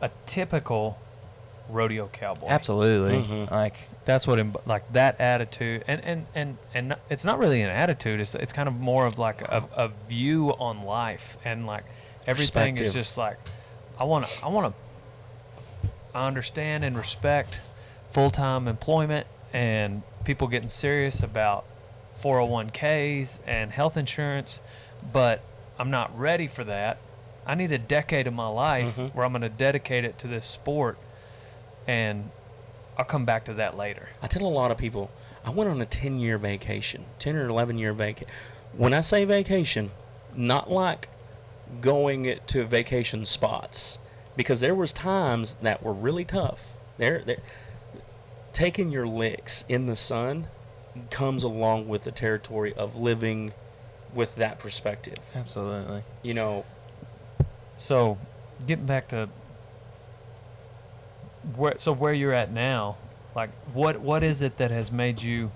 [0.00, 0.98] a typical
[1.70, 2.48] rodeo cowboy.
[2.48, 3.18] Absolutely.
[3.22, 3.50] Mhm.
[3.50, 7.70] Like That's what imb- like that attitude, and and and and it's not really an
[7.70, 8.20] attitude.
[8.20, 11.84] It's it's kind of more of like a, a view on life, and like
[12.26, 13.38] everything is just like
[13.98, 14.83] I want to I want to
[16.14, 17.60] understand and respect
[18.08, 21.64] full time employment and people getting serious about
[22.20, 24.60] 401ks and health insurance,
[25.12, 25.40] but
[25.78, 26.98] I'm not ready for that.
[27.46, 29.14] I need a decade of my life Mhm.
[29.14, 30.96] where I'm going to dedicate it to this sport,
[31.86, 32.30] and
[32.96, 34.10] I'll come back to that later.
[34.22, 35.10] I tell a lot of people,
[35.44, 38.32] I went on a 10 year vacation, 10 or 11 year vacation.
[38.72, 39.90] When I say vacation,
[40.34, 41.08] not like
[41.80, 43.98] going to vacation spots,
[44.36, 46.72] because there was times that were really tough.
[46.98, 47.38] There, there,
[48.52, 50.46] taking your licks in the sun
[51.10, 53.52] comes along with the territory of living
[54.14, 55.18] with that perspective.
[55.34, 56.04] absolutely.
[56.22, 56.64] You know,
[57.76, 58.16] So,
[58.64, 59.28] getting back to
[61.56, 62.96] where so where you're at now,
[63.34, 65.50] like what what is it that has made you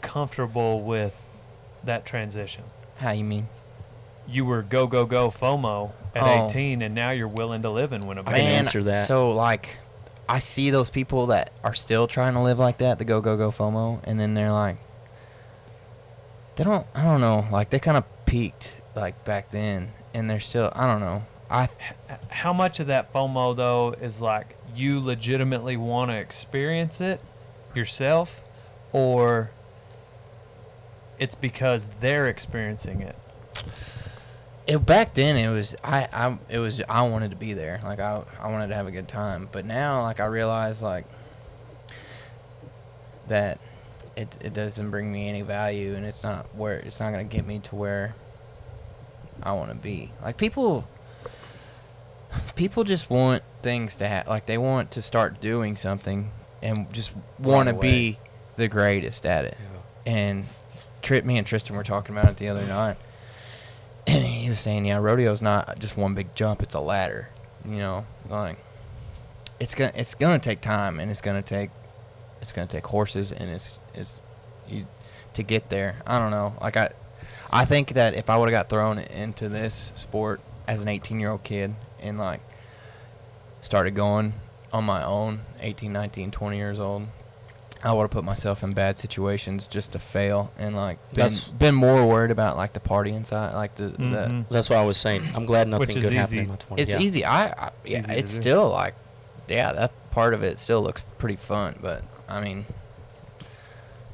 [0.00, 1.28] comfortable with
[1.84, 2.64] that transition?
[2.96, 3.48] How you mean?
[4.28, 6.46] You were go go go FOMO at Oh.
[6.46, 8.36] 18, and now you're willing to live in Winnebago.
[8.36, 9.06] I can answer that.
[9.06, 9.78] So like,
[10.28, 13.36] I see those people that are still trying to live like that, the go go
[13.36, 14.76] go FOMO, and then they're like,
[16.56, 16.86] they don't.
[16.94, 17.46] I don't know.
[17.50, 20.70] Like they kind of peaked like back then, and they're still.
[20.74, 21.24] I don't know.
[21.50, 27.00] I H- How much of that FOMO though is like you legitimately want to experience
[27.00, 27.20] it
[27.74, 28.42] yourself,
[28.92, 29.50] or
[31.18, 33.16] it's because they're experiencing it?
[34.66, 37.80] It back then it was I, I it was I wanted to be there.
[37.82, 39.48] Like I I wanted to have a good time.
[39.50, 41.06] But now like I realize like
[43.28, 43.58] that
[44.16, 47.46] it it doesn't bring me any value and it's not where it's not gonna get
[47.46, 48.14] me to where
[49.42, 50.12] I want to be.
[50.22, 50.86] Like people
[52.54, 56.30] people just want things to have like they want to start doing something
[56.62, 58.18] and just want to be
[58.56, 59.56] the greatest at it.
[60.06, 60.46] And
[61.02, 62.68] Trip, me and Tristan were talking about it the other mm.
[62.68, 62.96] night, and
[64.42, 67.28] he was saying, "Yeah, rodeo's not just one big jump; it's a ladder.
[67.64, 68.58] You know, like
[69.60, 71.70] it's gonna it's gonna take time, and it's gonna take
[72.40, 74.22] it's gonna take horses, and it's it's
[74.68, 74.86] you
[75.34, 75.96] to get there.
[76.06, 76.54] I don't know.
[76.60, 76.90] Like I,
[77.50, 81.20] I think that if I would have got thrown into this sport as an 18
[81.20, 82.40] year old kid and like
[83.60, 84.34] started going
[84.72, 87.06] on my own, 18, 19, 20 years old,
[87.84, 91.48] I would have put myself in bad situations just to fail and like been, That's-
[91.48, 94.44] been more worried about like the partying side, like the, the Mhm.
[94.50, 96.38] That's what I was saying I'm glad nothing Which is good happened easy.
[96.38, 96.78] in my 20s.
[96.78, 97.00] it's yeah.
[97.00, 97.24] easy.
[97.24, 98.94] I, I yeah, easy it's still like,
[99.48, 101.76] yeah, that part of it still looks pretty fun.
[101.82, 102.66] But I mean,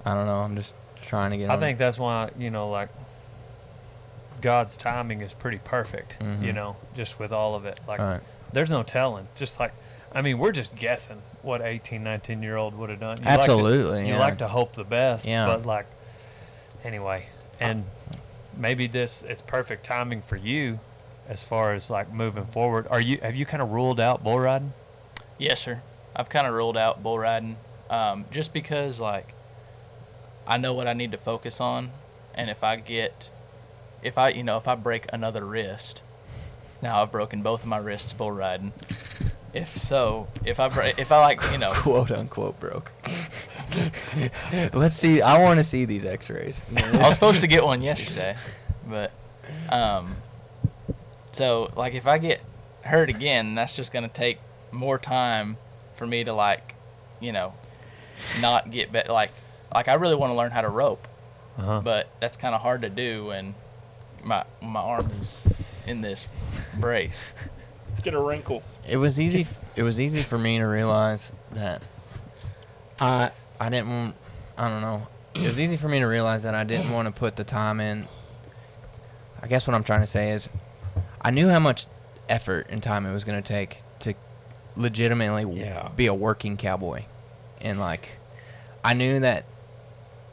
[0.04, 0.38] I don't know.
[0.38, 1.50] I'm just trying to get.
[1.50, 2.88] I on- think that's why you know, like
[4.40, 6.16] God's timing is pretty perfect.
[6.20, 6.54] You Mhm.
[6.54, 7.81] know, just with all of it.
[7.88, 8.20] Like, Right.
[8.52, 9.26] there's no telling.
[9.35, 9.72] Just like,
[10.12, 13.18] I mean, we're just guessing what 18, 19 year old would have done.
[13.18, 14.00] You like to- Absolutely.
[14.02, 14.20] you yeah.
[14.20, 15.26] like to hope the best.
[15.26, 15.46] Yeah.
[15.46, 15.87] But like,
[16.84, 17.26] anyway,
[17.58, 17.84] and
[18.56, 20.78] maybe this it's perfect timing for you,
[21.28, 22.87] as far as like moving forward.
[22.88, 24.74] Are you have you kind of ruled out bull riding?
[25.38, 25.82] Yes, sir.
[26.14, 27.56] I've kind of ruled out bull riding,
[27.90, 29.34] um, just because like
[30.46, 31.90] I know what I need to focus on,
[32.34, 33.28] and if I get,
[34.02, 36.02] if I you know if I break another wrist,
[36.82, 38.72] now I've broken both of my wrists bull riding.
[39.54, 42.92] If so, if I break, if I like you know, quote unquote broke.
[44.72, 45.22] Let's see.
[45.22, 46.62] I want to see these X-rays.
[46.76, 48.37] I was supposed to get one yesterday,
[48.87, 49.11] but
[49.70, 50.16] um,
[51.32, 52.40] so like if I get
[52.82, 54.38] hurt again, that's just gonna take
[54.70, 55.56] more time
[55.94, 56.74] for me to like,
[57.20, 57.54] you know,
[58.40, 59.12] not get better.
[59.12, 59.32] Like,
[59.74, 61.08] like I really want to learn how to rope,
[61.58, 61.80] Uh-huh.
[61.82, 63.54] but that's kind of hard to do when
[64.22, 65.42] my my arm is
[65.87, 66.26] in this
[66.78, 67.32] brace.
[68.02, 68.62] Get a wrinkle.
[68.88, 69.46] It was easy.
[69.77, 71.83] It was easy for me to realize that
[73.01, 73.88] I I didn't.
[73.90, 74.14] want-
[74.57, 75.07] I don't know.
[75.35, 77.81] It was easy for me to realize that I didn't want to put the time
[77.81, 78.09] in.
[79.40, 80.48] I guess what I'm trying to say is,
[81.20, 81.87] I knew how much
[82.29, 84.14] effort and time it was going to take to
[84.74, 85.90] legitimately Yeah.
[85.94, 87.05] be a working cowboy,
[87.61, 88.16] and like,
[88.83, 89.44] I knew that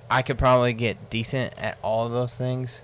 [0.10, 2.82] I could probably get decent at all of those things,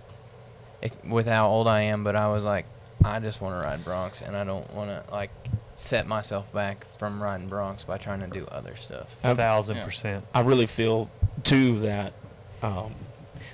[0.81, 2.03] it, with how old I am.
[2.03, 2.65] But I was like,
[3.03, 5.31] I just want to ride broncs, and I don't want to like
[5.75, 9.15] set myself back from riding broncs by trying to do other stuff.
[9.23, 9.85] A thousand yeah.
[9.85, 10.25] percent.
[10.33, 11.09] I really feel
[11.43, 12.13] too that
[12.61, 12.93] um,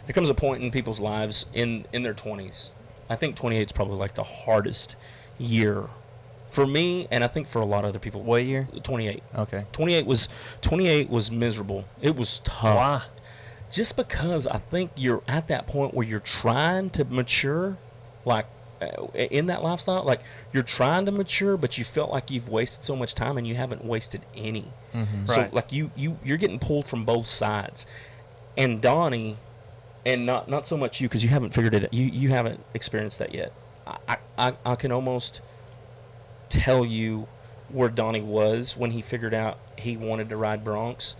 [0.06, 2.70] there comes a point in people's lives in in their 20s.
[3.10, 4.96] I think 28 is probably like the hardest
[5.38, 5.88] year
[6.50, 8.22] for me, and I think for a lot of other people.
[8.22, 8.68] What year?
[8.84, 9.24] 28.
[9.36, 9.66] Okay.
[9.72, 10.30] 28 was
[10.62, 11.86] 28 was miserable.
[12.02, 12.76] It was tough.
[12.76, 13.04] Why?
[13.70, 17.78] Just because I think you're at that point where you're trying to mature,
[18.24, 18.46] like
[19.14, 20.22] in that lifestyle, like
[20.54, 23.56] you're trying to mature, but you felt like you've wasted so much time and you
[23.56, 24.72] haven't wasted any.
[24.94, 25.26] Mm-hmm.
[25.26, 25.54] So Right.
[25.54, 27.86] like you you you're getting pulled from both sides,
[28.58, 29.38] and Donnie,
[30.06, 31.94] and not not so much you because you haven't figured it.
[31.94, 33.52] You you haven't experienced that yet.
[34.08, 35.42] I, I I can almost
[36.50, 37.28] tell you
[37.70, 41.16] where Donnie was when he figured out he wanted to ride broncs,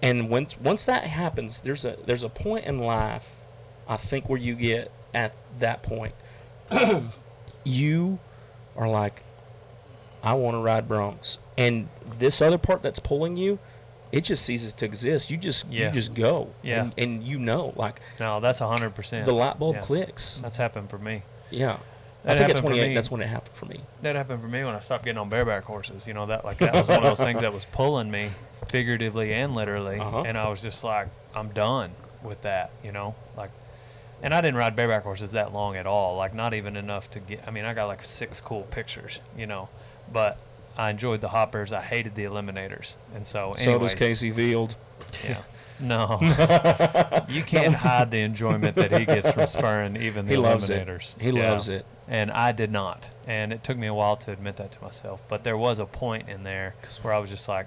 [0.00, 3.30] and once once that happens, there's a there's a point in life,
[3.88, 6.14] I think where you get at that point,
[7.64, 8.18] you
[8.76, 9.22] are like,
[10.22, 13.58] I want to ride broncs, and this other part that's pulling you,
[14.12, 15.30] it just ceases to exist.
[15.30, 15.86] You just Yeah.
[15.86, 16.82] you just go, Yeah.
[16.82, 19.24] and, and you know, like No, that's a hundred percent.
[19.26, 19.80] the light bulb Yeah.
[19.82, 20.38] clicks.
[20.38, 21.22] That's happened for me.
[21.50, 21.78] Yeah,
[22.24, 22.94] That I think at happened 28, me.
[22.94, 23.80] that's when it happened for me.
[24.02, 26.06] That happened for me when I stopped getting on bareback horses.
[26.06, 28.30] You know that like that was one of those things that was pulling me
[28.68, 30.22] figuratively and literally, Uh-huh.
[30.26, 32.70] and I was just like, I'm done with that.
[32.84, 33.50] You know, like,
[34.22, 36.16] and I didn't ride bareback horses that long at all.
[36.16, 37.40] Like not even enough to get.
[37.46, 39.20] I mean, I got like six cool pictures.
[39.36, 39.68] You know,
[40.12, 40.38] but
[40.76, 41.72] I enjoyed the hoppers.
[41.72, 44.76] I hated the eliminators, and so So anyways, does Kaycee Feild.
[45.24, 45.42] Yeah.
[45.80, 46.18] No,
[47.28, 50.86] you can't hide the enjoyment that he gets from spurring even the He loves it.
[50.86, 51.14] eliminators.
[51.20, 51.50] He Yeah.
[51.50, 51.84] loves it.
[52.06, 53.10] And I did not.
[53.26, 55.24] And it took me a while to admit that to myself.
[55.28, 57.66] But there was a point in there where I was just like,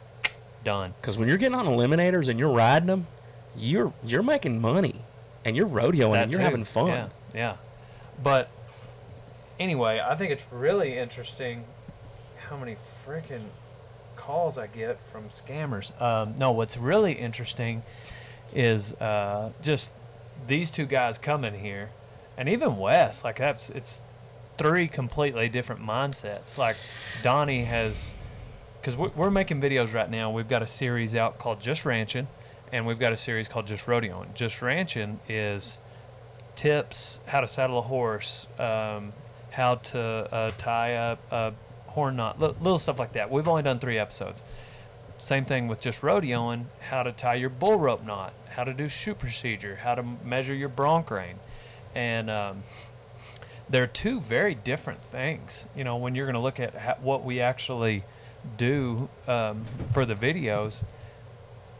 [0.63, 0.93] done.
[1.01, 3.07] Because when you're getting on eliminators and you're riding them,
[3.57, 5.01] you're you're making money,
[5.45, 6.45] and you're rodeoing That and you're too.
[6.45, 6.87] having fun.
[6.87, 7.55] Yeah, yeah.
[8.21, 8.49] But
[9.59, 11.63] anyway, I think it's really interesting
[12.49, 13.45] how many freaking
[14.15, 15.99] calls I get from scammers.
[16.01, 17.83] Um, no, what's really interesting
[18.53, 19.93] is uh, just
[20.47, 21.89] these two guys coming here,
[22.37, 23.23] and even Wes.
[23.23, 24.01] Like that's it's
[24.57, 26.57] three completely different mindsets.
[26.57, 26.77] Like
[27.23, 28.13] Donnie has,
[28.79, 30.31] because we're, we're making videos right now.
[30.31, 32.27] We've got a series out called Just Ranching,
[32.71, 34.33] and we've got a series called Just Rodeoing.
[34.33, 35.79] Just Ranching is
[36.55, 39.13] tips, how to saddle a horse, um,
[39.51, 41.53] how to uh, tie a, a
[41.87, 43.31] horn knot, li- little stuff like that.
[43.31, 44.41] We've only done three episodes.
[45.17, 48.87] Same thing with just rodeoing, how to tie your bull rope knot, how to do
[48.87, 51.39] chute procedure, how to measure your bronc rein.
[51.93, 52.63] And um,
[53.69, 55.65] they're two very different things.
[55.75, 58.03] You know, when you're going to look at ha- what we actually
[58.57, 60.83] do um, for the videos,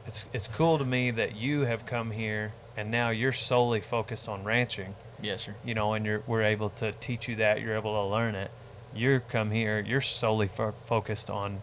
[0.08, 4.28] it's, it's cool to me that you have come here and now you're solely focused
[4.28, 5.56] on ranching Yes, sir.
[5.64, 8.52] you know, and you're we're able to teach you that, you're able to learn it.
[8.94, 11.62] You come here, you're solely fo- focused on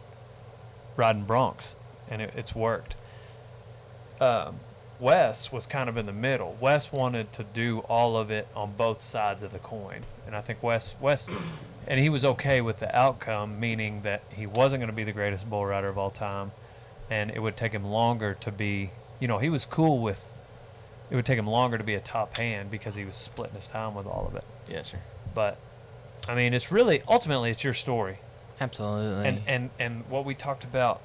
[0.96, 1.74] riding broncs,
[2.08, 2.96] and it, it's worked.
[4.20, 4.56] Um,
[5.00, 6.56] Wes was kind of in the middle.
[6.60, 10.40] Wes wanted to do all of it on both sides of the coin, and I
[10.40, 11.28] think Wes Wes,
[11.86, 15.12] and he was okay with the outcome, meaning that he wasn't going to be the
[15.12, 16.52] greatest bull rider of all time,
[17.12, 18.90] and it would take him longer to be.
[19.20, 20.30] You know, he was cool with.
[21.10, 23.66] It would take him longer to be a top hand because he was splitting his
[23.66, 24.44] time with all of it.
[24.70, 24.98] Yes, sir.
[25.34, 25.58] But,
[26.26, 28.18] I mean, it's really ultimately it's your story,
[28.60, 29.28] Absolutely.
[29.28, 31.02] and and and what we talked about.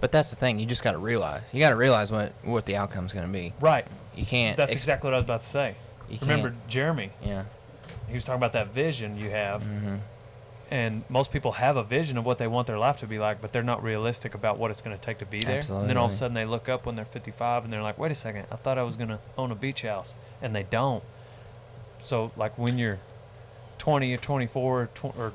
[0.00, 0.60] but that's the thing.
[0.60, 1.42] You just got to realize.
[1.52, 3.52] You got to realize what what the outcome's going to be.
[3.60, 3.86] Right.
[4.14, 4.56] You can't.
[4.56, 5.74] That's ex- exactly what I was about to say.
[6.08, 7.10] you Remember Jeremy?
[7.24, 7.44] Yeah.
[8.06, 9.96] He was talking about that vision you have, hmm
[10.70, 13.40] and most people have a vision of what they want their life to be like,
[13.40, 15.60] but they're not realistic about what it's going to take to be there.
[15.68, 17.98] And then all of a sudden they look up when they're 55 and they're like,
[17.98, 20.62] "Wait a second, I thought I was going to own a beach house," and they
[20.64, 21.02] don't.
[22.02, 22.98] So like when you're
[23.78, 25.32] 20 or 24 or, tw- or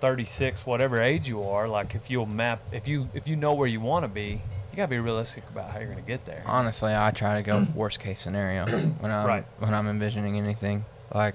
[0.00, 3.66] 36, whatever age you are, like if you'll map, if you if you know where
[3.66, 6.42] you want to be, you gotta be realistic about how you're going to get there.
[6.46, 9.44] Honestly, I try to go worst case scenario when I'm Right.
[9.58, 10.84] when I'm envisioning anything.
[11.12, 11.34] Like,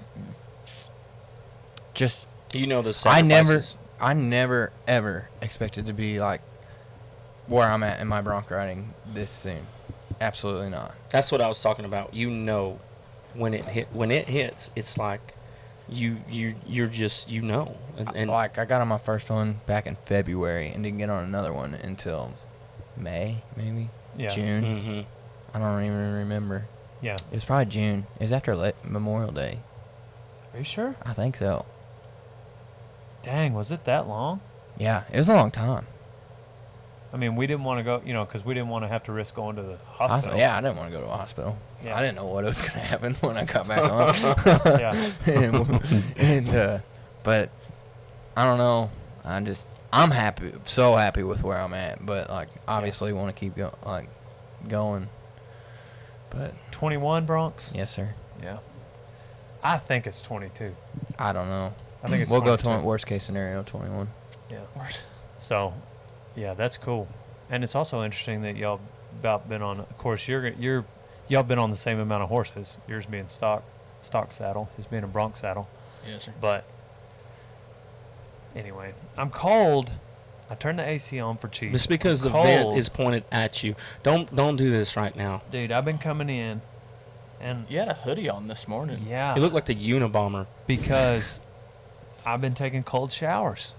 [1.94, 3.60] just You know the I never.
[4.00, 6.40] I never ever expected to be like
[7.46, 9.66] where I'm at in my bronc riding this soon.
[10.20, 10.94] Absolutely not.
[11.10, 12.14] That's what I was talking about.
[12.14, 12.80] You know,
[13.34, 15.34] when it hit, when it hits, it's like
[15.88, 19.60] you you you're just you know, and, and like I got on my first one
[19.66, 22.34] back in February and didn't get on another one until
[22.96, 24.28] May, maybe Yeah.
[24.28, 24.62] June.
[24.82, 25.00] hmm
[25.56, 26.66] I don't even remember.
[27.00, 27.14] Yeah.
[27.30, 28.06] It was probably June.
[28.18, 29.60] It was after Le- Memorial Day.
[30.52, 30.96] Are you sure?
[31.04, 31.64] I think so.
[33.24, 34.40] Dang, was it that long?
[34.78, 35.86] Yeah, it was a long time.
[37.12, 39.04] I mean, we didn't want to go, you know, because we didn't want to have
[39.04, 40.08] to risk going to the hospital.
[40.08, 40.38] Hospital.
[40.38, 41.56] Yeah, I didn't want to go to a hospital.
[41.82, 41.96] Yeah.
[41.96, 44.78] I didn't know what was going to happen when I got back on.
[44.78, 45.10] Yeah.
[45.26, 46.78] and, and, uh,
[47.22, 47.50] but
[48.36, 48.90] I don't know.
[49.24, 52.04] I'm just I'm happy, so happy with where I'm at.
[52.04, 54.08] But like, obviously, want to keep going, like
[54.68, 55.08] going.
[56.30, 57.72] But 21 broncs?
[57.72, 58.14] yes, sir.
[58.42, 58.58] Yeah.
[59.62, 60.74] I think it's 22.
[61.16, 61.74] I don't know.
[62.04, 62.80] I think it's we'll go 22.
[62.82, 64.08] to worst case scenario 21.
[64.50, 64.58] Yeah.
[65.38, 65.72] So,
[66.36, 67.08] yeah, that's cool.
[67.50, 68.80] And it's also interesting that y'all
[69.20, 69.80] about been on.
[69.80, 70.84] Of course, you're you're
[71.28, 72.78] y'all been on the same amount of horses.
[72.88, 73.62] Yours being stock
[74.02, 75.68] stock saddle, his being a bronc saddle.
[76.06, 76.32] Yes, sir.
[76.40, 76.64] But
[78.54, 79.90] anyway, I'm cold.
[80.50, 81.72] I turned the AC on for cheese.
[81.72, 82.44] Just because the Cold.
[82.44, 83.74] vent is pointed at you.
[84.02, 85.42] Don't don't do this right now.
[85.50, 86.60] Dude, I've been coming in,
[87.40, 89.06] and You had a hoodie on this morning.
[89.08, 90.46] yeah, You look like the Unabomber.
[90.66, 91.40] because
[92.24, 93.72] I've been taking cold showers.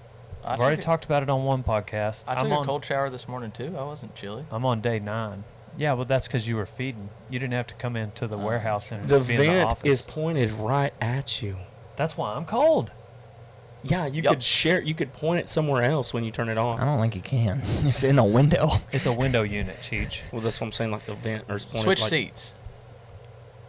[0.44, 2.24] I I've already a- talked about it on one podcast.
[2.28, 3.76] I am took on a cold shower this morning too.
[3.78, 4.46] I wasn't chilly.
[4.52, 5.44] I'm on day nine.
[5.78, 7.10] Yeah, well, that's because you were feeding.
[7.30, 8.46] You didn't have to come into the Oh.
[8.46, 9.90] warehouse and The be in the vent office.
[9.90, 11.58] is pointed right at you.
[11.98, 12.92] That's why I'm cold.
[13.84, 14.34] Yeah, you Yup.
[14.34, 14.82] could share.
[14.82, 16.80] You could point it somewhere else when you turn it on.
[16.80, 17.62] I don't think you can.
[17.84, 18.70] it's in a window.
[18.92, 20.22] It's a window unit, Cheech.
[20.32, 20.92] Well, that's what I'm saying.
[20.92, 21.84] Like the vent or it's pointed.
[21.84, 22.54] Switch like, seats.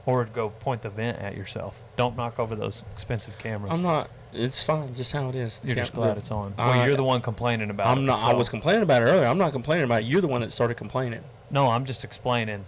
[0.07, 1.83] Or go point the vent at yourself.
[1.97, 3.73] Don't knock over those expensive cameras.
[3.73, 4.09] I'm not.
[4.33, 4.95] It's fine.
[4.95, 5.59] Just how it is.
[5.59, 6.55] The You're cam- just glad the- it's on.
[6.57, 7.91] I- well, you're the one complaining about it.
[7.91, 8.23] I'm not.
[8.23, 9.27] I was complaining about it earlier.
[9.27, 10.07] I'm not complaining about it.
[10.07, 11.23] You're the one that started complaining.
[11.51, 12.65] No, I'm just explaining.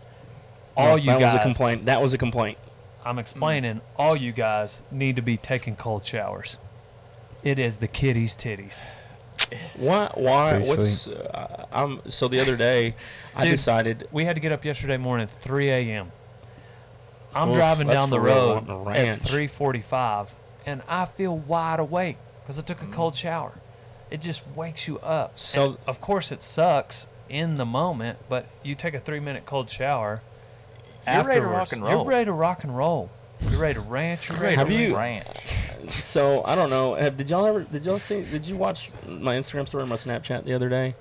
[0.77, 1.33] No, All you that guys.
[1.33, 1.87] That was a complaint.
[1.87, 2.59] That was a complaint.
[3.05, 3.81] I'm explaining.
[3.97, 6.59] All you guys need to be taking cold showers.
[7.45, 8.85] It is the kitties' titties.
[9.77, 10.11] Why?
[10.15, 10.53] Why?
[10.55, 11.07] Pretty What's?
[11.09, 12.01] Uh, I'm.
[12.11, 12.97] So the other day,
[13.37, 14.09] I Dude, decided.
[14.11, 16.11] We had to get up yesterday morning at 3 a.m.
[17.35, 20.35] I'm Oof, driving down the road at 3:45,
[20.67, 22.93] and I feel wide awake because I took a Mm.
[22.93, 23.53] cold shower.
[24.11, 25.33] It just wakes you up.
[25.39, 29.69] So- And of course, it sucks in the moment, but you take a three-minute cold
[29.69, 30.23] shower.
[31.07, 31.91] You're ready to rock and roll.
[31.93, 33.11] You're ready to rock and roll.
[33.51, 34.29] You're ready to ranch.
[34.29, 35.55] You're ready Have to you- ranch?
[35.89, 36.95] So I don't know.
[36.97, 37.61] Have, did y'all ever?
[37.63, 38.23] Did y'all see?
[38.25, 40.95] Did you watch my Instagram story, or my Snapchat the other day?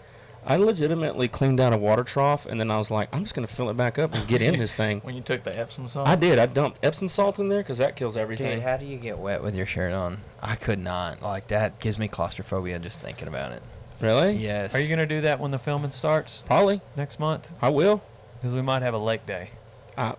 [0.50, 3.48] I legitimately cleaned out a water trough, and then I was like, I'm just gonna
[3.48, 5.02] fill it back up and get in this thing.
[5.04, 6.08] When you took the Epsom salt?
[6.08, 6.40] I did.
[6.40, 8.56] I dumped Epsom salt in there because that kills everything.
[8.56, 10.20] Dude, how do you get wet with your shirt on?
[10.42, 11.22] I could not.
[11.22, 13.62] Like that gives me claustrophobia just thinking about it.
[14.00, 14.34] really?
[14.34, 14.74] Yes.
[14.74, 16.80] Are you gonna do that when the filming starts Probably.
[16.96, 17.52] next month?
[17.62, 18.02] I will.
[18.40, 19.50] Because we might have a lake day.
[19.98, 20.16] I,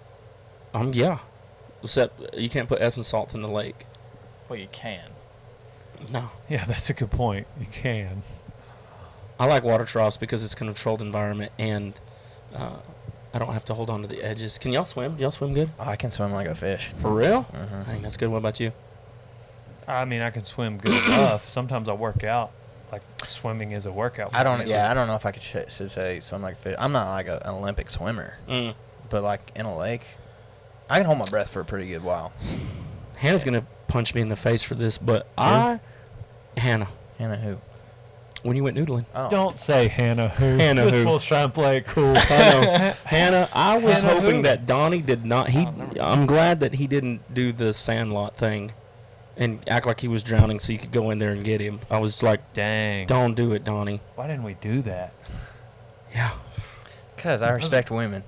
[0.74, 1.20] um, yeah.
[1.82, 3.86] Except you can't put Epsom salt in the lake.
[4.48, 5.11] Well, you can.
[6.12, 6.30] No.
[6.48, 7.46] Yeah, that's a good point.
[7.59, 8.22] You can.
[9.39, 11.95] I like water troughs because it's a controlled environment and
[12.55, 12.76] uh,
[13.32, 14.59] I don't have to hold on to the edges.
[14.59, 15.16] Can y'all swim?
[15.16, 15.70] Do y'all swim good?
[15.78, 16.91] I can swim like a fish.
[17.01, 17.47] For real?
[17.53, 17.84] Uh-huh.
[17.84, 18.30] Dang, that's good.
[18.30, 18.72] What about you?
[19.86, 21.49] I mean, I can swim good enough.
[21.49, 22.53] Sometimes I work out.
[22.91, 24.34] Like swimming is a workout.
[24.34, 24.61] I don't.
[24.61, 24.64] me.
[24.70, 26.76] Yeah, I don't know if I could sh- should say swim like a fish.
[26.78, 28.74] I'm not like a, an Olympic swimmer, Mm.
[29.11, 30.07] but like in a lake,
[30.89, 32.32] I can hold my breath for a pretty good while.
[33.16, 35.80] Hannah's gonna punch me in the face for this, but I,
[36.57, 37.59] Hannah, Hannah, who?
[38.43, 39.05] When you went noodling.
[39.14, 39.28] Oh.
[39.28, 40.45] Don't say Hannah who.
[40.59, 41.05] Hannah this who.
[41.05, 42.14] fool's trying to play it cool.
[42.16, 42.93] I know.
[43.05, 44.43] Hannah, I was Hannah hoping who?
[44.43, 45.49] that Donnie did not.
[45.51, 48.72] He, Oh, I'm glad that he didn't do the Sandlot thing,
[49.36, 51.80] and act like he was drowning, so you could go in there and get him.
[51.91, 53.07] I was like, Dang.
[53.07, 54.01] don't do it, Donnie.
[54.14, 55.12] Why didn't we do that?
[56.14, 56.32] Yeah,
[57.16, 58.22] Cause I respect women.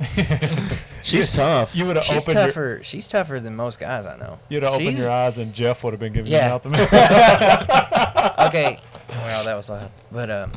[1.02, 1.74] she's tough.
[1.74, 2.80] You would have She's opened your, tougher.
[2.84, 4.38] She's tougher than most guys I know.
[4.48, 6.58] you'd have opened She's- your eyes and Jeff would have been giving Yeah.
[6.64, 8.38] you mouth.
[8.48, 8.78] okay.
[9.08, 9.90] Well, that was loud.
[10.12, 10.52] But um,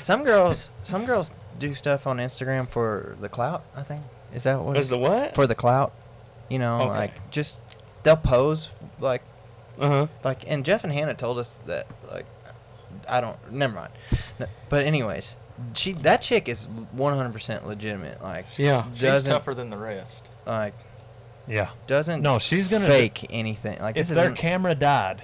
[0.00, 3.64] some girls, some girls do stuff on Instagram for the clout.
[3.76, 4.78] I think is that what?
[4.78, 5.34] Is the what?
[5.34, 5.92] for the clout?
[6.48, 6.90] You know, Okay.
[6.98, 7.60] like just
[8.02, 8.70] they'll pose
[9.00, 9.22] like
[9.78, 10.06] Uh huh.
[10.24, 10.44] like.
[10.46, 12.26] And Jeff and Hannah told us that like
[13.08, 13.36] I don't.
[13.52, 13.92] Never mind.
[14.68, 15.34] But anyways,
[15.74, 18.22] she that chick is 100% legitimate.
[18.22, 18.84] Like Yeah.
[18.94, 20.22] She's tougher than the rest.
[20.46, 20.74] like
[21.48, 21.70] yeah.
[21.88, 23.78] doesn't No, she's gonna fake anything.
[23.80, 25.22] Like If this their isn't- camera died,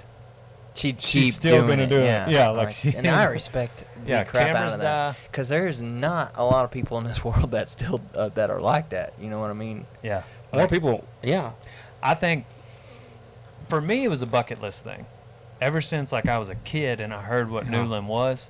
[0.77, 1.89] she'd she's still gonna it.
[1.89, 2.05] do it.
[2.05, 5.81] Yeah, Yeah, like she- and I respect the yeah, crap out of that because there's
[5.81, 9.13] not a lot of people in this world that still uh, that are like that.
[9.19, 9.85] You know what I mean?
[10.03, 10.23] Yeah.
[10.53, 11.05] More Like, people.
[11.21, 11.51] Yeah.
[12.01, 12.45] I think
[13.67, 15.05] for me it was a bucket list thing.
[15.59, 17.71] Ever since like I was a kid and I heard what Yeah.
[17.73, 18.49] noodling was,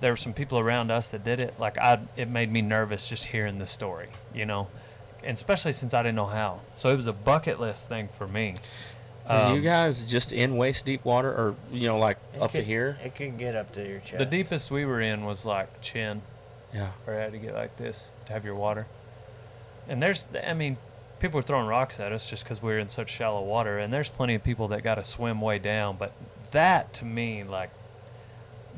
[0.00, 1.54] there were some people around us that did it.
[1.60, 4.68] Like I, it made me nervous just hearing the story, you know,
[5.22, 6.60] and especially since I didn't know how.
[6.76, 8.54] So it was a bucket list thing for me.
[9.28, 12.58] Are you Um, guys just in waist deep water, or you know, like up could-
[12.60, 12.98] to here?
[13.04, 14.18] It could get up to your chest.
[14.18, 16.22] The deepest we were in was like chin,
[16.72, 16.88] Yeah.
[17.06, 18.86] or had to get like this to have your water.
[19.88, 20.76] And there's, I mean,
[21.20, 23.78] people were throwing rocks at us just because we were in such shallow water.
[23.78, 25.96] And there's plenty of people that got to swim way down.
[25.98, 26.12] But
[26.52, 27.70] that to me, like,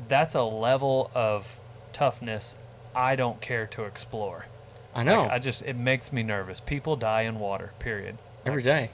[0.07, 1.59] that's a level of
[1.93, 2.55] toughness
[2.95, 4.45] I don't care to explore.
[4.95, 5.23] I know.
[5.23, 6.59] Like, I just, it makes me nervous.
[6.59, 8.17] People die in water, period.
[8.45, 8.89] Every Like, day.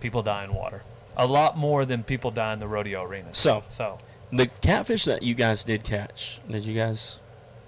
[0.00, 0.82] People die in water.
[1.16, 3.38] A lot more than people die in the rodeo arenas.
[3.38, 3.98] So So,
[4.32, 7.18] the catfish that you guys did catch, did you guys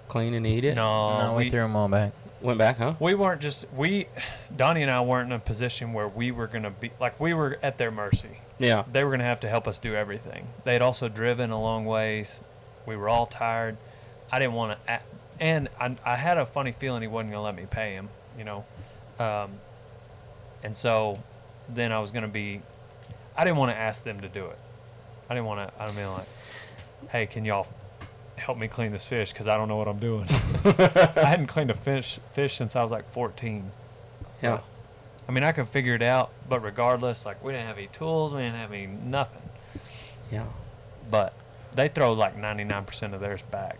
[0.07, 0.75] clean and eat it?
[0.75, 2.13] no, no, we, threw them all back.
[2.41, 2.95] Went back, huh?
[2.99, 4.07] We weren't just we,
[4.55, 7.59] Donnie and I weren't in a position where we were gonna be like we were
[7.61, 8.39] at their mercy.
[8.57, 8.83] Yeah.
[8.91, 10.47] They were gonna have to help us do everything.
[10.63, 12.43] They had also driven a long ways.
[12.85, 13.77] We were all tired.
[14.31, 15.01] I didn't want to,
[15.39, 18.09] and I, I had a funny feeling he wasn't gonna let me pay him.
[18.37, 18.65] You know,
[19.19, 19.51] um,
[20.63, 21.21] and so
[21.73, 22.61] then I was gonna be.
[23.35, 24.59] I didn't want to ask them to do it.
[25.29, 25.81] I didn't want to.
[25.83, 26.27] I mean, like,
[27.09, 27.67] hey, can y'all
[28.35, 29.31] help me clean this fish?
[29.31, 30.25] Because I don't know what I'm doing.
[30.65, 33.71] I hadn't cleaned a fish fish since I was like 14.
[34.41, 34.59] Yeah.
[35.27, 38.33] I mean, I could figure it out, but regardless, like we didn't have any tools,
[38.33, 39.41] we didn't have any nothing.
[40.31, 40.45] Yeah.
[41.09, 41.33] But
[41.73, 43.77] they throw like 99% of theirs back.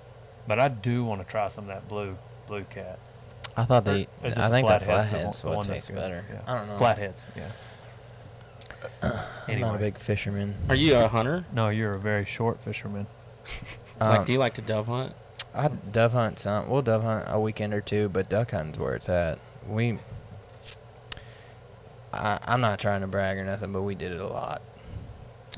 [0.47, 2.17] But I do want to try some of that blue
[2.47, 2.99] blue cat.
[3.57, 4.07] I thought they.
[4.23, 6.23] is it I the think the flatheads, the one- the one that's tastes better.
[6.31, 6.39] Yeah.
[6.47, 6.77] I don't know.
[6.77, 7.49] Flatheads, yeah.
[9.47, 10.55] I'm not a big fisherman.
[10.69, 11.45] Are you a hunter?
[11.53, 13.07] no, you're a very short fisherman.
[13.99, 15.13] like, Um, do you like to dove hunt?
[15.53, 16.69] I dove hunt some.
[16.69, 19.39] We'll dove hunt a weekend or two, but duck hunting's where it's at.
[19.67, 19.99] We.
[22.13, 24.61] I, I'm not trying to brag or nothing, but we did it a lot.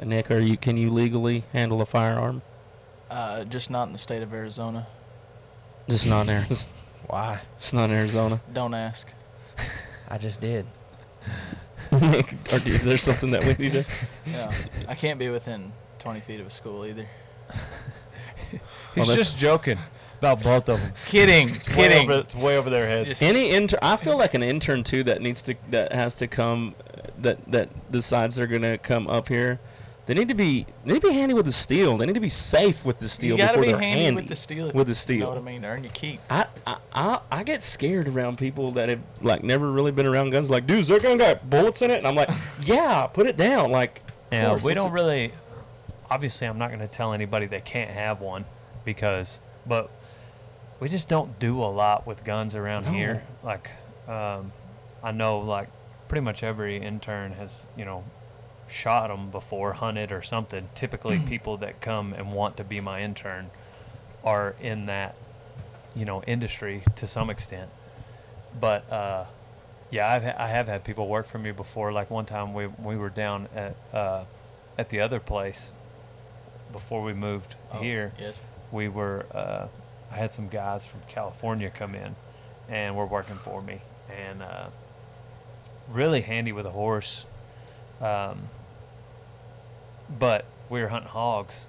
[0.03, 0.57] Nick, are you?
[0.57, 2.41] Can you legally handle a firearm?
[3.09, 4.88] Uh, just not in the state of Arizona.
[5.88, 6.71] Just not in Arizona.
[7.07, 7.41] Why?
[7.57, 8.41] It's not in Arizona.
[8.51, 9.07] Don't ask.
[10.07, 10.65] I just did.
[12.12, 13.86] Nick, or is there something that we need to?
[14.26, 14.51] Yeah,
[14.88, 17.08] I can't be within 20 feet of a school either.
[18.95, 19.78] He's that's- just joking
[20.20, 20.93] about both of them.
[21.08, 22.10] Kidding, Way kidding.
[22.10, 23.10] over, it's way over their heads.
[23.10, 26.28] Just- Any intern, I feel like an intern too that needs to that has to
[26.28, 26.76] come
[27.20, 29.60] that that decides they're gonna come up here.
[30.06, 31.97] They need to be they need to be handy with the steel.
[31.97, 34.28] They need to be safe with the steel you before be they're handy, handy with
[34.30, 34.72] the steel.
[34.74, 35.64] with the steel, You know what I mean?
[35.64, 36.20] Earn your keep.
[36.30, 40.32] I, I I I get scared around people that have like never really been around
[40.32, 40.49] guns.
[40.49, 41.99] Like, dude, is that gun got bullets in it?
[41.99, 42.30] And I'm like,
[42.64, 43.72] yeah, put it down.
[43.72, 44.01] Like,
[44.32, 45.32] Yeah, course, we don't a- really.
[46.12, 48.45] Obviously, I'm not going to tell anybody they can't have one
[48.86, 49.89] because, but
[50.80, 53.24] we just don't do a lot with guns around here.
[53.41, 53.72] Like,
[54.08, 54.51] um,
[55.01, 55.70] I know like
[56.10, 58.04] pretty much every intern has you know
[58.74, 60.67] shot them before, hunted or something.
[60.74, 63.49] Typically, people that come and want to be my intern
[64.24, 65.15] are in that
[65.95, 67.69] you know industry to some extent.
[68.59, 69.26] But uh,
[69.91, 71.91] yeah, I've ha- I have had people work for me before.
[71.91, 74.24] Like one time we we were down at uh,
[74.78, 75.71] at the other place
[76.71, 78.13] before we moved Oh, here.
[78.19, 78.39] Yes.
[78.71, 79.67] We were uh,
[80.11, 82.15] I had some guys from California come in
[82.69, 84.67] and were working for me and uh,
[85.91, 87.26] really handy with a horse.
[88.01, 88.49] Um,
[90.10, 91.66] but we were hunting hogs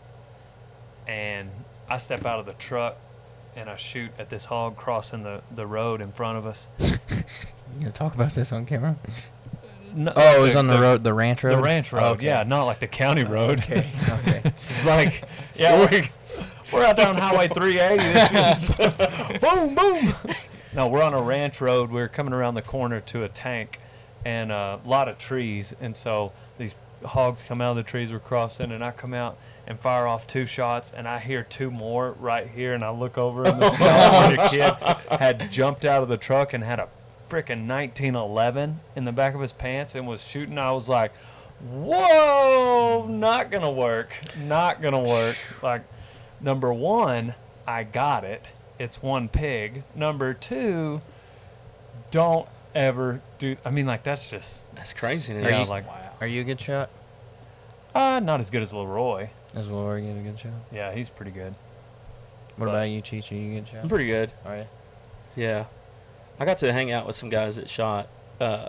[1.07, 1.51] and
[1.89, 2.97] I step out of the truck
[3.57, 6.69] and I shoot at this hog crossing the, the road in front of us.
[7.75, 8.97] You gonna talk about this on camera?
[9.95, 11.57] No, Oh, it was on the road, the ranch road.
[11.57, 12.27] The ranch road, Okay.
[12.27, 13.61] yeah, not like the county oh, road.
[13.61, 13.91] Okay.
[14.09, 14.43] Okay.
[14.69, 15.25] it's like,
[15.55, 16.05] yeah, we're,
[16.73, 18.05] we're out down Highway 380.
[18.13, 20.15] This is boom, boom.
[20.73, 21.91] No, we're on a ranch road.
[21.91, 23.81] We're coming around the corner to a tank
[24.25, 25.75] and a lot of trees.
[25.81, 26.33] And so these
[27.05, 29.37] hogs come out of the trees we're crossing, and I come out
[29.67, 32.75] and fire off two shots, and I hear two more right here.
[32.75, 36.63] And I look over, and this California kid had jumped out of the truck and
[36.63, 36.89] had a
[37.29, 40.59] freaking 1911 in the back of his pants and was shooting.
[40.59, 41.13] I was like,
[41.61, 45.37] whoa, not gonna work, not gonna work.
[45.63, 45.83] Like,
[46.41, 47.35] number one,
[47.67, 48.47] I got it.
[48.79, 49.83] It's one pig.
[49.95, 51.01] Number two,
[52.11, 53.57] don't ever do.
[53.65, 55.33] I mean, like that's just That's crazy.
[55.33, 55.87] Yeah, like
[56.21, 56.91] Are you a good shot?
[57.95, 59.29] uh, not as good as Leroy.
[59.55, 60.53] As Leroy are you a good shot?
[60.73, 61.55] Yeah, he's pretty good.
[62.57, 63.31] What But- about you, Cheech?
[63.31, 63.81] Are you a good shot?
[63.83, 64.33] I'm pretty good.
[64.45, 64.67] Are you?
[65.37, 65.65] Yeah,
[66.41, 68.09] I got to hang out with some guys that shot.
[68.41, 68.69] Uh,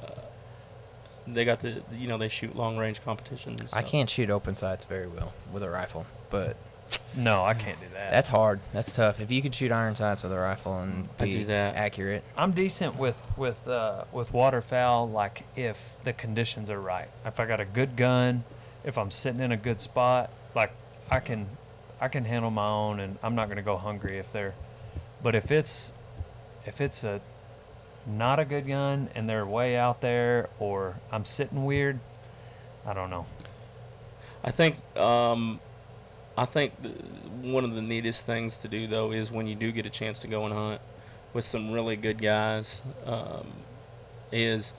[1.27, 3.59] they got to, you know, they shoot long range competitions.
[3.59, 3.85] and I stuff.
[3.87, 6.55] can't shoot open sights very well with a rifle, but
[7.15, 8.11] No, I can't do that.
[8.11, 8.59] that's hard.
[8.73, 9.19] That's tough.
[9.19, 11.75] If you could shoot iron sights with a rifle and I be do that.
[11.75, 15.09] accurate, I'm decent with with uh, with waterfowl.
[15.09, 17.07] Like if the conditions are right.
[17.25, 18.43] If I got a good gun,
[18.83, 20.71] if I'm sitting in a good spot, like
[21.09, 21.47] I can
[22.01, 24.53] I can handle my own, and I'm not gonna go hungry if they're.
[25.23, 25.93] But if it's
[26.65, 27.21] if it's a
[28.05, 31.99] not a good gun and they're way out there, or I'm sitting weird,
[32.85, 33.25] I don't know.
[34.43, 35.59] I think um,
[36.37, 36.95] I think th-
[37.41, 40.19] one of the neatest things to do though is when you do get a chance
[40.19, 40.81] to go and hunt
[41.33, 43.47] with some really good guys, um,
[44.31, 44.73] is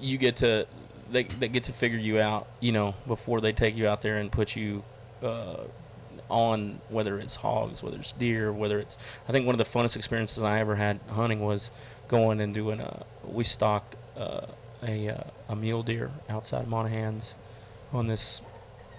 [0.00, 0.66] you get to
[1.10, 4.16] they they get to figure you out, you know, before they take you out there
[4.16, 4.82] and put you
[5.22, 5.56] uh,
[6.28, 8.96] on whether it's hogs, whether it's deer, whether it's.
[9.28, 11.70] I think one of the funnest experiences I ever had hunting was
[12.08, 13.04] going and doing a.
[13.24, 14.46] We stalked uh,
[14.82, 17.34] a uh, a mule deer outside Monahans
[17.92, 18.40] on this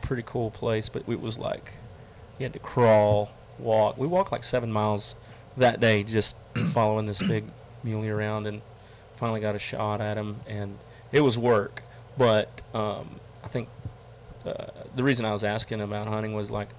[0.05, 1.77] pretty cool place, but it was like
[2.39, 3.97] you had to crawl, walk.
[3.97, 5.15] We walked like seven miles
[5.57, 6.35] that day just
[6.67, 7.45] following this big
[7.83, 8.61] muley around, and
[9.15, 10.77] finally got a shot at him, and
[11.11, 11.81] it was work.
[12.17, 13.67] But um, I think
[14.45, 16.69] uh, the reason I was asking about hunting was like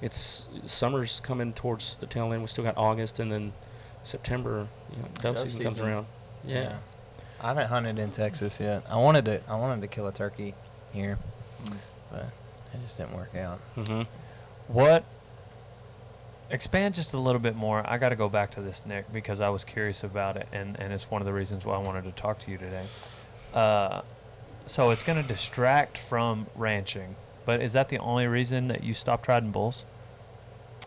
[0.00, 2.42] it's summer's coming towards the tail end.
[2.42, 3.52] We still got August, and then
[4.02, 5.88] September, you know, dove, Dove season, comes season.
[5.88, 6.06] around.
[6.44, 6.78] Yeah.
[7.40, 8.84] I haven't hunted in Texas yet.
[8.88, 9.40] I wanted to.
[9.48, 10.54] I wanted to kill a turkey
[10.92, 11.18] here,
[11.64, 11.76] Mm.
[12.10, 12.26] but
[12.72, 13.60] it just didn't work out.
[13.76, 14.02] Mm-hmm.
[14.68, 15.04] What?
[16.50, 17.82] Expand just a little bit more.
[17.86, 20.78] I got to go back to this, Nick, because I was curious about it, and,
[20.78, 22.84] and it's one of the reasons why I wanted to talk to you today.
[23.54, 24.02] Uh,
[24.66, 27.16] so it's going to distract from ranching,
[27.46, 29.84] but is that the only reason that you stopped riding bulls?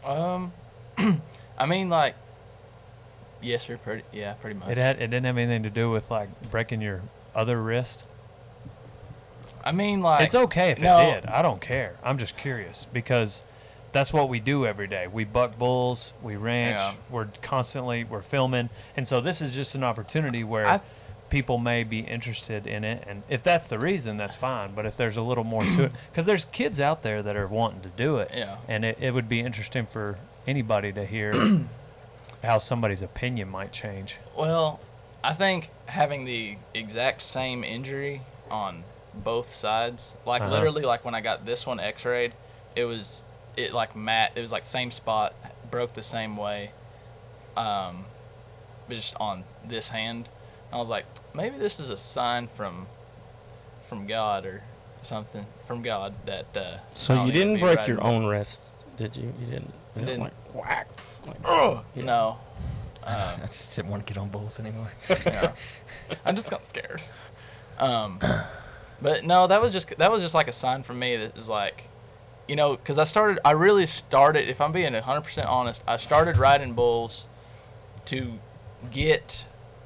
[0.04, 0.54] Um,
[1.58, 2.16] I mean, like,
[3.42, 3.78] yes, sir.
[3.78, 4.70] Pretty, yeah, pretty much.
[4.70, 7.02] It had it didn't have anything to do with like breaking your
[7.34, 8.06] other wrist.
[9.66, 11.00] I mean, like, it's okay if no.
[11.00, 11.26] it did.
[11.26, 11.96] I don't care.
[12.04, 13.44] I'm just curious because
[13.92, 15.08] that's what we do every day.
[15.08, 16.94] We buck bulls, we ranch, Yeah.
[17.10, 20.82] we're constantly we're filming, and so this is just an opportunity where I-
[21.30, 23.04] people may be interested in it.
[23.08, 24.74] And if that's the reason, that's fine.
[24.76, 27.48] But if there's a little more to it, because there's kids out there that are
[27.48, 28.58] wanting to do it, Yeah.
[28.68, 31.34] and it, it would be interesting for anybody to hear
[32.44, 34.18] how somebody's opinion might change.
[34.38, 34.80] Well,
[35.24, 38.84] I think having the exact same injury on
[39.24, 40.52] both sides, like Uh-huh.
[40.52, 42.34] literally, like when I got this one X-rayed,
[42.76, 43.24] it was
[43.58, 44.32] it like mat.
[44.36, 45.34] It was like same spot,
[45.72, 46.72] broke the same way,
[47.56, 48.06] um,
[48.88, 50.30] but just on this hand.
[50.74, 52.88] I was like, maybe this is a sign from
[53.88, 54.64] from God or
[55.04, 56.56] something from God that.
[56.58, 58.14] Uh, So you didn't break riding your bulls.
[58.16, 58.62] own wrist,
[58.98, 59.34] did you?
[59.40, 59.74] You didn't.
[59.96, 60.22] I You didn't.
[60.24, 60.88] Like, whack.
[61.26, 61.38] Like,
[61.96, 62.04] yeah.
[62.04, 62.38] No.
[63.04, 64.92] Uh, I just didn't want to get on bulls anymore.
[65.26, 65.52] yeah.
[66.26, 67.02] I just got scared.
[67.80, 68.20] Um,
[69.02, 71.50] but no, that was just that was just like a sign for me that was
[71.50, 71.90] like,
[72.48, 74.48] you know, because I started, I really started.
[74.50, 77.28] If I'm being 100 percent honest, I started riding bulls
[78.06, 78.34] to
[78.92, 79.46] get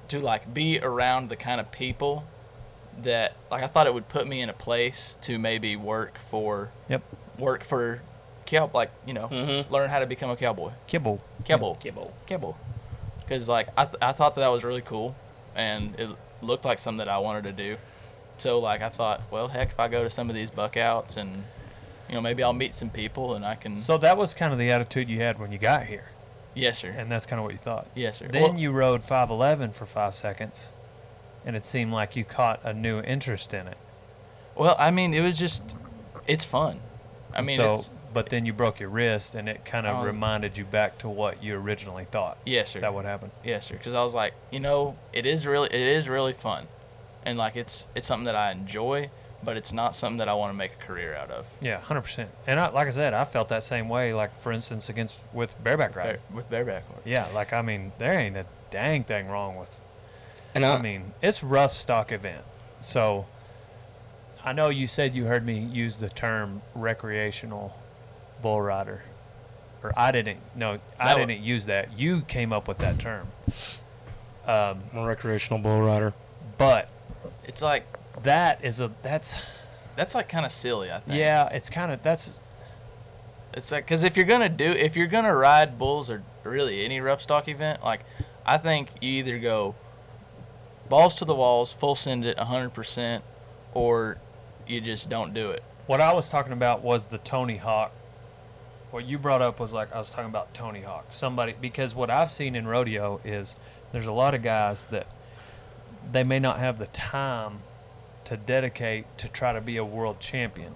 [0.10, 2.26] to like be around the kind of people
[3.01, 6.72] that like I thought it would put me in a place to maybe work for
[6.89, 7.01] Yep.
[7.38, 8.01] work for
[8.45, 9.70] cow like you know Mhm.
[9.70, 11.22] learn how to become a cowboy Kibble.
[11.45, 12.12] cowboy Kibble.
[12.26, 12.57] Kibble.
[13.20, 15.16] Because like I, th- I thought that, that was really cool,
[15.55, 16.10] and it
[16.41, 17.78] looked like something that I wanted to do.
[18.39, 21.43] So like I thought, well, heck, if I go to some of these buckouts and
[22.07, 23.77] you know maybe I'll meet some people and I can.
[23.77, 26.05] So that was kind of the attitude you had when you got here,
[26.53, 26.89] yes, sir.
[26.89, 27.87] and that's kind of what you thought.
[27.95, 28.27] yes, sir.
[28.27, 30.73] Then Well, you rode 511 for five seconds,
[31.45, 33.77] and it seemed like you caught a new interest in it.
[34.55, 35.75] well, I mean, it was just,
[36.27, 36.79] it's fun.
[37.33, 40.57] I mean, so, it's but then you broke your wrist, and it kind of reminded
[40.57, 42.39] you back to what you originally thought.
[42.45, 42.79] yes, sir.
[42.79, 43.31] Is that what happened?
[43.43, 43.75] Yes, sir.
[43.75, 46.65] Because I was like, you know, it is really, it is really fun,
[47.26, 49.09] and like it's it's something that I enjoy.
[49.41, 51.45] but it's not something that I want to make a career out of.
[51.61, 52.30] Yeah, hundred percent.
[52.45, 54.13] And I, like I said, I felt that same way.
[54.13, 56.17] Like for instance, against with bareback riding.
[56.30, 56.84] Bare, with bareback.
[57.05, 59.82] Yeah, like I mean, there ain't a dang thing wrong with.
[60.53, 62.43] And I, I mean, it's rough stock event.
[62.82, 63.28] So,
[64.43, 67.78] I know you said you heard me use the term recreational
[68.41, 69.03] bull rider,
[69.84, 70.39] or I didn't.
[70.55, 71.97] No, I That didn't use that.
[71.97, 73.28] You came up with that term.
[74.45, 76.13] Um, I'm a recreational bull rider.
[77.49, 79.33] It's like that is a that's
[79.95, 80.91] that's like kind of silly.
[80.91, 81.17] I think.
[81.17, 82.43] yeah, it's kind of that's
[83.55, 87.01] It's like because if you're gonna do if you're gonna ride bulls or really any
[87.01, 88.01] rough stock event, like
[88.45, 89.73] I think you either go
[90.89, 93.21] balls to the walls, full send it 100%,
[93.73, 94.17] or
[94.67, 95.63] you just don't do it.
[95.87, 97.91] What I was talking about was the Tony Hawk.
[98.91, 101.07] What you brought up was like I was talking about Tony Hawk.
[101.09, 103.55] Somebody because what I've seen in rodeo is
[103.91, 105.07] there's a lot of guys that
[106.12, 107.60] they may not have the time
[108.26, 110.76] to dedicate to try to be a world champion.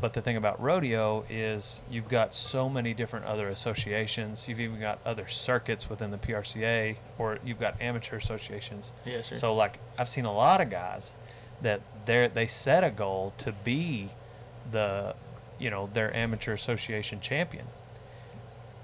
[0.00, 4.48] But the thing about rodeo is you've got so many different other associations.
[4.48, 8.90] You've even got other circuits within the PRCA or you've got amateur associations.
[9.06, 9.36] Yes, sir.
[9.36, 11.14] So like I've seen a lot of guys
[11.62, 14.08] that they they set a goal to be
[14.72, 15.14] the
[15.60, 17.66] you know their amateur association champion.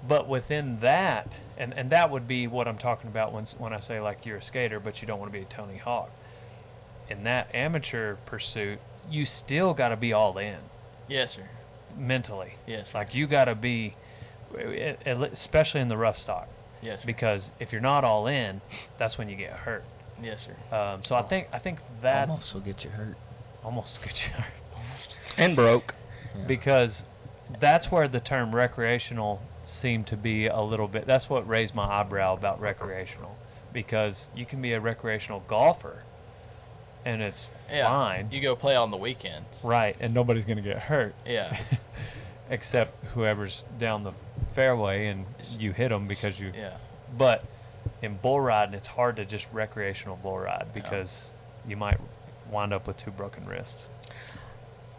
[0.07, 3.79] But within that, and, and that would be what I'm talking about when when I
[3.79, 6.09] say like you're a skater, but you don't want to be a Tony Hawk.
[7.09, 8.79] In that amateur pursuit,
[9.09, 10.57] you still got to be all in
[11.07, 11.41] yes, sir.
[11.97, 12.53] mentally.
[12.67, 12.93] Yes.
[12.93, 13.95] Like you got to be,
[14.57, 16.47] e- e- especially in the rough stock,
[16.83, 17.05] Yes, sir.
[17.07, 18.61] because if you're not all in,
[18.97, 19.83] that's when you get hurt.
[20.23, 20.75] yes, sir.
[20.77, 23.15] Um, so I think I think that's Almost will get you hurt.
[23.65, 25.95] almost get you hurt And broke.
[26.37, 26.45] Yeah.
[26.45, 27.03] because
[27.59, 31.05] that's where the term recreational seemed to be a little bit.
[31.05, 33.37] That's what raised my eyebrow about recreational
[33.71, 36.03] because you can be a recreational golfer,
[37.05, 37.87] and it's Yeah.
[37.87, 39.61] fine, You go play on the weekends.
[39.63, 39.95] right?
[39.99, 41.55] And nobody's gonna get hurt Yeah.
[42.49, 44.11] except whoever's down the
[44.53, 45.25] fairway and
[45.59, 46.51] you hit them because you.
[46.55, 46.73] yeah.
[47.17, 47.43] But
[48.01, 51.29] in bull riding, it's hard to just recreational bull ride because
[51.67, 51.99] you might
[52.49, 53.87] wind up with two broken wrists.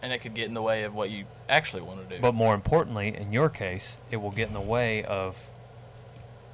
[0.03, 2.23] And it could get in the way of what you actually want to do.
[2.23, 5.51] But more importantly, in your case, it will get in the way of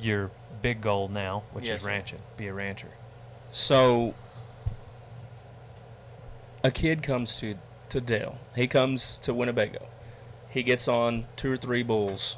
[0.00, 0.30] your
[0.62, 2.18] big goal now, which Yes, is ranching.
[2.36, 2.88] Be a rancher.
[3.52, 4.14] So
[6.64, 7.56] a kid comes to
[7.88, 8.38] to Dale.
[8.56, 9.86] He comes to Winnebago.
[10.48, 12.36] He gets on two or three bulls.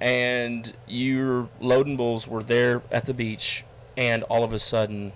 [0.00, 3.64] And your loading bulls were there at the beach
[3.96, 5.12] and all of a sudden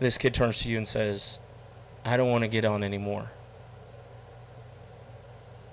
[0.00, 1.40] this kid turns to you and says,
[2.04, 3.30] "I don't want to get on anymore."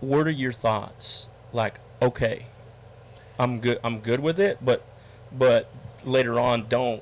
[0.01, 1.28] What are your thoughts?
[1.53, 2.47] Like, okay,
[3.39, 4.84] I'm good I'm good with it, but
[5.32, 5.69] but
[6.03, 7.01] later on don't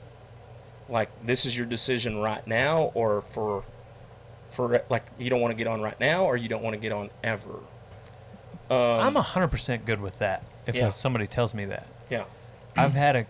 [0.90, 3.64] like this is your decision right now or for
[4.52, 6.80] for like you don't want to get on right now or you don't want to
[6.80, 7.60] get on ever
[8.70, 10.44] um, I'm hundred percent good with that.
[10.66, 10.90] If Yeah.
[10.90, 12.24] somebody tells me that, yeah
[12.78, 13.26] I've had a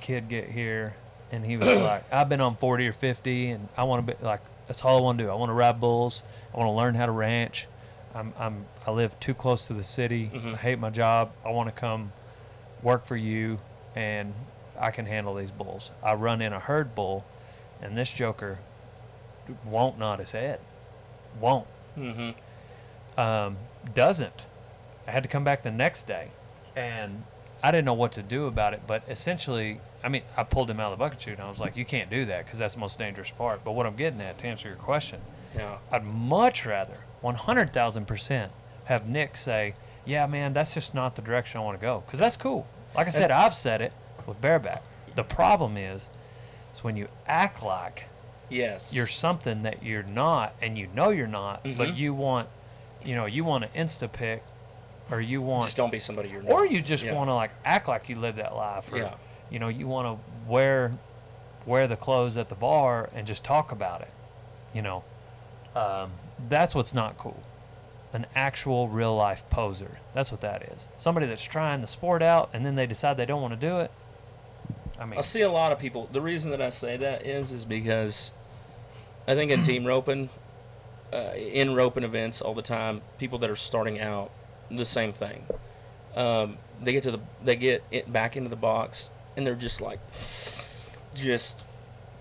[0.00, 0.94] kid get here,
[1.32, 4.24] and he was like, "I've been on forty or fifty, and I want to be
[4.24, 5.30] like that's all I want to do.
[5.30, 6.22] I want to ride bulls.
[6.52, 7.66] I want to learn how to ranch.
[8.14, 10.30] I'm, I'm I live too close to the city.
[10.32, 10.54] Mhm.
[10.54, 11.32] I hate my job.
[11.44, 12.12] I want to come
[12.82, 13.58] work for you,
[13.94, 14.32] and
[14.78, 15.90] I can handle these bulls.
[16.02, 17.24] I run in a herd bull,
[17.82, 18.58] and this joker
[19.64, 20.60] won't nod his head.
[21.40, 23.20] Won't mm-hmm.
[23.20, 23.56] um,
[23.94, 24.46] doesn't.
[25.06, 26.30] I had to come back the next day,
[26.74, 27.24] and
[27.62, 28.82] I didn't know what to do about it.
[28.86, 31.58] But essentially, I mean, I pulled him out of the bucket chute, and I was
[31.60, 34.20] like, "You can't do that because that's the most dangerous part." But what I'm getting
[34.20, 35.20] at, to answer your question,
[35.56, 38.52] yeah I'd much rather, 100,000 percent,
[38.84, 42.18] have Nick say, "Yeah, man, that's just not the direction I want to go," because
[42.18, 42.66] that's cool.
[42.94, 43.92] Like I said, I've said it
[44.26, 44.82] with bareback.
[45.14, 46.10] The problem is,
[46.74, 48.04] is when you act like
[48.48, 51.96] yes you're something that you're not and you know you're not but Mhm.
[51.96, 52.48] you want
[53.04, 54.40] you know you want an insta pick
[55.10, 57.14] or you want just don't be somebody you're not or you just Yeah.
[57.14, 59.14] want to like act like you live that life or Yeah.
[59.50, 60.92] you know you want to wear
[61.64, 64.10] wear the clothes at the bar and just talk about it
[64.74, 65.04] you know
[65.74, 66.12] um,
[66.48, 67.42] that's what's not cool
[68.12, 72.48] an actual real life poser that's what that is somebody that's trying the sport out
[72.52, 73.90] and then they decide they don't want to do it
[74.98, 76.08] i mean I see a lot of people.
[76.10, 78.32] The reason that I say that is, is because
[79.28, 80.30] I think in team roping,
[81.12, 84.30] uh, in roping events all the time, people that are starting out,
[84.70, 85.44] the same thing.
[86.14, 89.80] Um, they get to the, they get it back into the box, and they're just
[89.80, 90.00] like,
[91.14, 91.66] just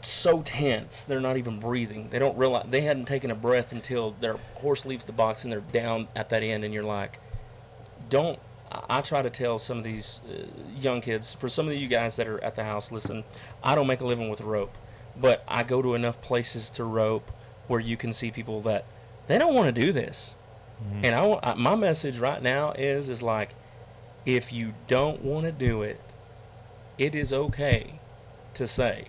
[0.02, 1.04] so tense.
[1.04, 2.10] They're not even breathing.
[2.10, 5.52] They don't realize they hadn't taken a breath until their horse leaves the box and
[5.52, 7.20] they're down at that end, and you're like,
[8.10, 8.40] don't
[8.90, 10.46] I try to tell some of these uh,
[10.78, 13.24] young kids, for some of you guys that are at the house, listen,
[13.64, 14.78] I don't make a living with rope,
[15.16, 17.32] but I go to enough places to rope
[17.68, 18.86] where you can see people that
[19.28, 20.38] they don't want to do this.
[20.84, 21.06] Mm-hmm.
[21.06, 23.56] And I, I my message right now is is like
[24.26, 26.02] if you don't want to do it,
[26.98, 28.00] it is okay
[28.56, 29.08] to say,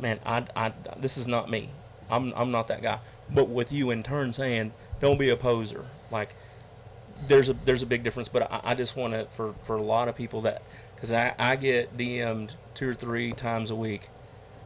[0.00, 1.70] man, I, I this is not me.
[2.10, 3.00] I'm I'm not that guy.
[3.30, 5.84] But with you in turn saying, don't be a poser.
[6.10, 6.34] Like
[7.26, 8.28] there's a there's a big difference.
[8.28, 10.62] But I, I just want to for for a lot of people that
[10.94, 14.08] because I I get DM'd two or three times a week.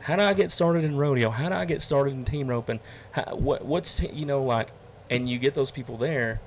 [0.00, 1.30] How do I get started in rodeo?
[1.30, 2.80] How do I get started in team roping?
[3.12, 4.70] How, what what's t- you know like,
[5.12, 6.40] and you get those people there,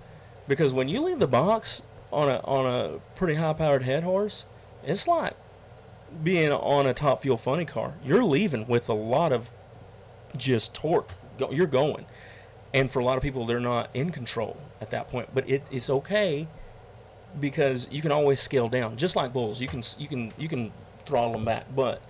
[0.47, 4.45] because when you leave the box on a on a pretty high powered head horse,
[4.84, 5.34] it's like
[6.24, 7.93] being on a top fuel funny car.
[8.03, 9.51] You're leaving with a lot of
[10.36, 11.11] just torque.
[11.51, 12.05] You're going,
[12.74, 15.30] and for a lot of people, they're not in control at that point.
[15.34, 16.47] But it, it's okay
[17.39, 19.61] because you can always scale down, just like bulls.
[19.61, 20.72] You can you can you can
[21.05, 21.66] throttle them back.
[21.76, 22.01] But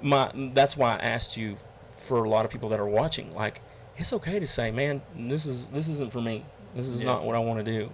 [0.00, 1.58] my that's why I asked you
[1.96, 3.60] for a lot of people that are watching, like
[4.00, 6.44] it's okay to say, man, this is this isn't for me.
[6.74, 7.12] This is Yeah.
[7.12, 7.90] not what I want to do.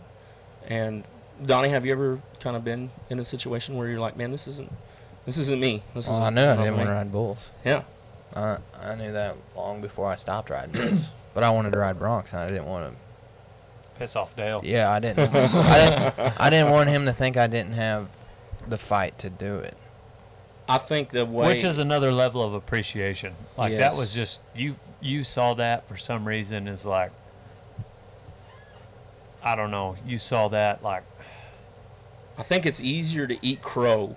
[0.69, 1.05] And
[1.45, 4.47] Donnie, have you ever kind of been in a situation where you're like, man, this
[4.49, 4.73] isn't
[5.27, 5.83] this isn't me.
[5.95, 7.51] This Well, is I knew I didn't want to ride bulls.
[7.65, 7.83] Yeah.
[8.35, 11.11] I I knew that long before I stopped riding bulls.
[11.35, 12.97] But I wanted to ride broncs, and I didn't want to.
[13.99, 14.63] Piss off Dale.
[14.65, 15.29] Yeah, I didn't.
[15.35, 16.41] I didn't.
[16.41, 18.09] I didn't want him to think I didn't have
[18.67, 19.77] the fight to do it.
[20.69, 23.35] I think the way Which is another level of appreciation.
[23.57, 24.77] Like that was just you.
[25.01, 27.13] You saw that for some reason is like.
[29.45, 29.97] I don't know.
[30.05, 31.05] You saw that like
[32.39, 34.17] I think it's easier to eat crow.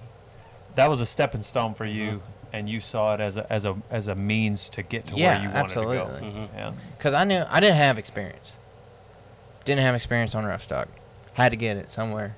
[0.76, 2.22] that was a stepping stone for you, Mhm.
[2.54, 5.34] and you saw it as a as a as a means to get to Yeah,
[5.34, 5.98] where you wanted absolutely.
[5.98, 6.26] to go.
[6.42, 6.54] Mhm.
[6.56, 6.72] Yeah.
[6.98, 8.58] Because I knew I didn't have experience.
[9.66, 10.88] Didn't have experience on rough stock.
[11.34, 12.36] Had to get it somewhere.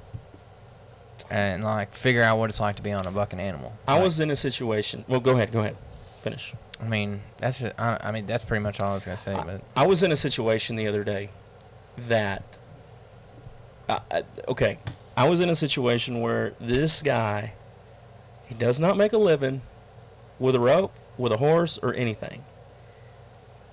[1.31, 3.71] And like figure out what it's like to be on a bucking animal.
[3.87, 5.05] I Like, was in a situation.
[5.07, 5.51] Well, go ahead.
[5.53, 5.77] Go ahead.
[6.21, 6.53] Finish.
[6.79, 7.59] I mean, that's.
[7.61, 9.33] Just, I, I mean, that's pretty much all I was gonna say.
[9.33, 11.29] I- But I was in a situation the other day
[11.97, 12.43] that.
[14.47, 14.77] Okay,
[15.17, 17.53] I was in a situation where this guy,
[18.45, 19.61] he does not make a living
[20.39, 22.43] with a rope, with a horse, or anything.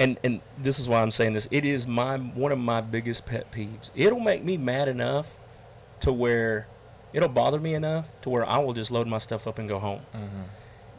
[0.01, 1.49] And and this is why I'm saying this.
[1.51, 3.91] It is my one of my biggest pet peeves.
[3.97, 5.37] It'll make me mad enough
[6.01, 6.67] to where
[7.13, 9.79] it'll bother me enough to where I will just load my stuff up and go
[9.79, 10.01] home.
[10.15, 10.45] Mhm.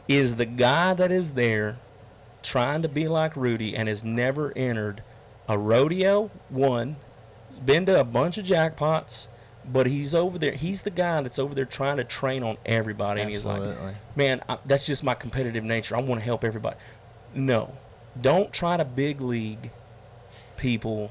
[0.08, 1.78] Is the guy that is there
[2.42, 5.02] trying to be like Rudy and has never entered
[5.48, 6.96] a rodeo, one,
[7.64, 9.28] been to a bunch of jackpots,
[9.70, 10.52] but he's over there.
[10.52, 13.20] He's the guy that's over there trying to train on everybody.
[13.20, 13.94] And he's like, Absolutely.
[14.16, 15.96] man, I, that's just my competitive nature.
[15.96, 16.76] I want to help everybody.
[17.34, 17.74] No,
[18.20, 19.70] don't try to big league
[20.56, 21.10] people.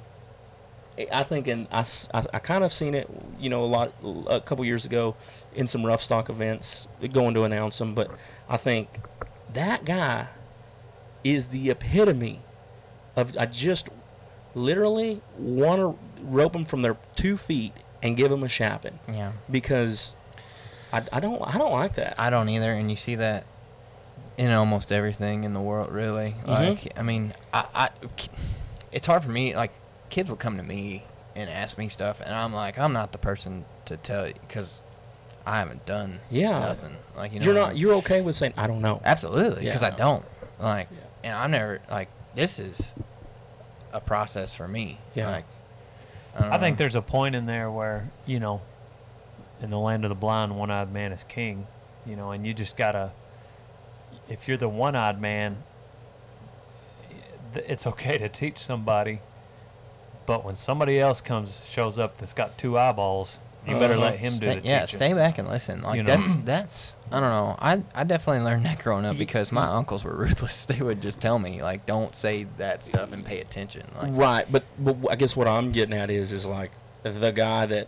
[1.12, 3.94] I- think, and I, I, I kind of seen it, you know, a lot,
[4.28, 5.16] a couple years ago
[5.56, 7.94] in some rough stock events, going to announce them.
[7.96, 8.12] But
[8.50, 8.90] I think
[9.54, 10.28] that guy
[11.24, 12.42] is the epitome
[13.16, 13.90] of, I just
[14.56, 19.34] literally want to rope them from their two feet and give them a shapping Yeah.
[19.52, 20.16] because
[20.92, 22.16] I, I don't, I don't like that.
[22.20, 23.46] I don't either, and you see that
[24.38, 26.36] in almost everything in the world, really.
[26.44, 26.48] Mhm.
[26.48, 27.90] Like, I mean, I, I,
[28.92, 29.54] it's hard for me.
[29.56, 29.72] Like,
[30.10, 31.04] kids will come to me
[31.36, 34.84] and ask me stuff, and I'm like, I'm not the person to tell you because
[35.46, 36.60] I haven't done Yeah.
[36.60, 36.98] nothing.
[37.16, 37.74] Like, you know, you're what I not.
[37.74, 37.82] mean?
[37.82, 39.02] You're okay with saying I don't know.
[39.06, 39.96] absolutely because I Yeah.
[39.96, 40.26] don't
[40.60, 40.98] like, Yeah.
[41.24, 42.96] and I've never like this is
[43.94, 45.00] a process for me.
[45.16, 45.30] Yeah.
[45.32, 45.46] Like,
[46.38, 48.62] I, I think there's a point in there where you know,
[49.62, 51.68] in the land of the blind, one-eyed man is king.
[52.06, 53.12] You know, and you just gotta.
[54.28, 55.64] If you're the one-eyed man,
[57.56, 59.20] it's okay to teach somebody.
[60.30, 64.04] But when somebody else comes shows up that's got two eyeballs, you better Uh-huh.
[64.04, 64.98] let him do Stay, the yeah, teaching.
[65.00, 65.82] stay back and listen.
[65.82, 66.16] Like You know?
[66.18, 67.56] that's that's I don't know.
[67.58, 70.66] I I definitely learned that growing up because my uncles were ruthless.
[70.68, 73.88] They would just tell me like, don't say that stuff and pay attention.
[74.00, 77.66] Like, Right, but but I guess what I'm getting at is is like the guy
[77.66, 77.88] that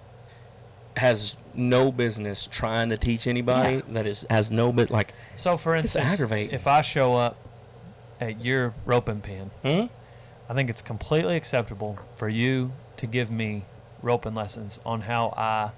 [0.98, 3.82] has no business trying to teach anybody Yeah.
[3.90, 6.56] that is has no bit like So, for It's instance, aggravating.
[6.56, 7.38] if I show up
[8.20, 9.86] at your roping pen, hmm?
[10.50, 13.64] I think it's completely acceptable for you to give me
[14.02, 15.72] roping lessons on how I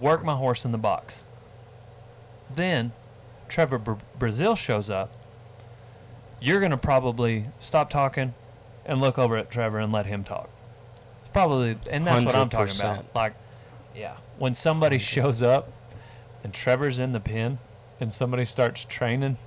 [0.00, 1.24] work my horse in the box.
[2.54, 2.92] Then
[3.48, 5.12] Trevor Bra- Brazile shows up.
[6.40, 8.34] You're going to probably stop talking
[8.84, 10.48] and look over at Trevor and let him talk.
[11.20, 13.06] It's probably, and that's what I'm talking about.
[13.14, 13.34] Like,
[13.94, 15.72] yeah, when somebody shows up
[16.44, 17.58] and Trevor's in the pen
[18.00, 19.38] and somebody starts training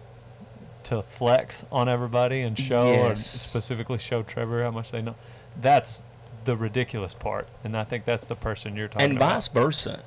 [0.83, 5.15] to flex on everybody and show or specifically show Trevor how much they know.
[5.61, 6.03] That's
[6.45, 9.25] the ridiculous part, and I think that's the person you're talking and about.
[9.25, 10.03] And vice versa.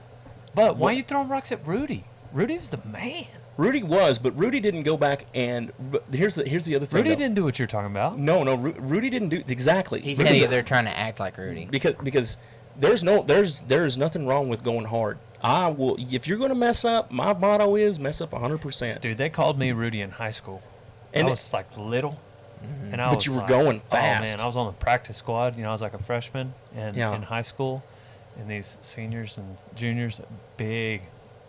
[0.55, 2.05] But why what- are you throwing rocks at Rudy?
[2.33, 3.27] Rudy was the man.
[3.59, 5.73] Rudy was, but Rudy didn't go back and.
[5.79, 6.97] But here's the here's the other thing.
[6.99, 7.17] Rudy though.
[7.17, 8.19] didn't do what you're talking about.
[8.19, 10.01] No, no, Ru- Rudy didn't do exactly.
[10.01, 11.67] He Because- said they're trying to act like Rudy.
[11.71, 12.39] because because
[12.79, 15.19] there's no there's there's nothing wrong with going hard.
[15.43, 17.11] I will if you're gonna mess up.
[17.11, 18.59] My motto is mess up 100.
[18.61, 20.63] percent Dude, they called me Rudy in high school.
[21.13, 22.19] And I it- was like little.
[22.93, 24.41] And I But was you were like- going Oh man.
[24.41, 25.57] I was on the practice squad.
[25.57, 27.13] You know, I was like a freshman and Yeah.
[27.15, 27.83] in high school,
[28.39, 30.21] and these seniors and juniors,
[30.57, 31.03] big.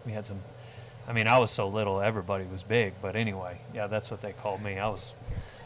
[0.08, 0.40] We had some.
[1.08, 2.94] I mean, I was so little, everybody was big.
[3.02, 4.80] But anyway, yeah, that's what they called me.
[4.80, 5.14] I was.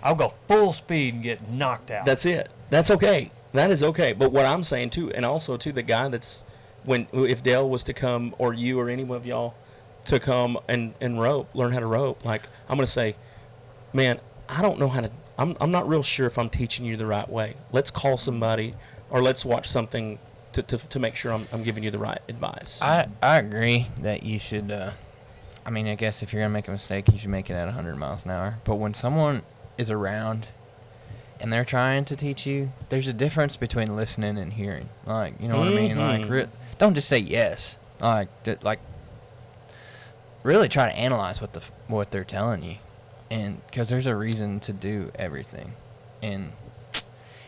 [0.03, 2.03] I'll go full speed and get knocked out.
[2.05, 2.49] That's it.
[2.69, 3.31] That's okay.
[3.53, 4.11] That is okay.
[4.13, 6.43] But what I'm saying too, and also to the guy that's
[6.87, 9.53] when if Dale was to come or you or any one of y'all
[10.05, 13.15] to come and and rope, learn how to rope, like I'm gonna say,
[13.93, 14.19] man,
[14.49, 15.11] I don't know how to.
[15.37, 17.55] I'm I'm not real sure if I'm teaching you the right way.
[17.71, 18.73] Let's call somebody
[19.09, 20.17] or let's watch something
[20.53, 22.81] to to, to make sure I'm I'm giving you the right advice.
[22.81, 24.71] I I agree that you should.
[24.71, 24.91] Uh,
[25.65, 27.65] I mean, I guess if you're gonna make a mistake, you should make it at
[27.65, 28.59] 100 miles an hour.
[28.63, 29.41] But when someone
[29.77, 30.47] is around
[31.41, 34.89] and they're trying to teach you, there's a difference between listening and hearing.
[35.05, 35.97] Like, you know what I mean?
[35.97, 36.29] Like, Mhm.
[36.29, 36.47] re-
[36.77, 37.75] don't just say yes.
[37.99, 38.29] Like,
[38.61, 38.79] like,
[40.43, 42.77] really try to analyze what the what they're telling you,
[43.31, 45.73] and because there's a reason to do everything,
[46.21, 46.51] and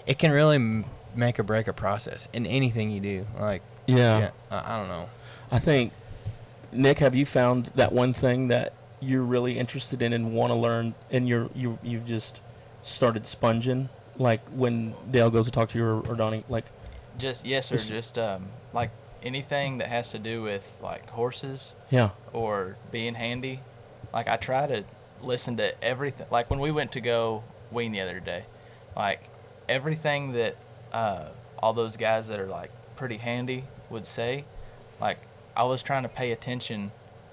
[0.07, 3.27] it can really m- make or break a process in anything you do.
[3.39, 4.31] Like, yeah.
[4.49, 5.09] I, I don't know.
[5.51, 5.93] I think,
[6.71, 10.55] Nick, have you found that one thing that you're really interested in and want to
[10.55, 12.39] learn, and you're you you've just
[12.81, 16.65] started sponging, like when Dale goes to talk to you or, or Donnie, like
[17.17, 18.89] Just yes, or Just um, like
[19.23, 23.61] anything that has to do with like horses yeah, or being handy.
[24.13, 24.83] Like I try to
[25.21, 26.27] listen to everything.
[26.31, 28.45] Like when we went to go wean the other day,
[28.95, 29.29] like
[29.67, 30.55] everything that
[30.91, 31.25] uh,
[31.59, 34.45] all those guys that are like pretty handy would say,
[34.99, 35.19] like
[35.55, 36.91] I was trying to pay attention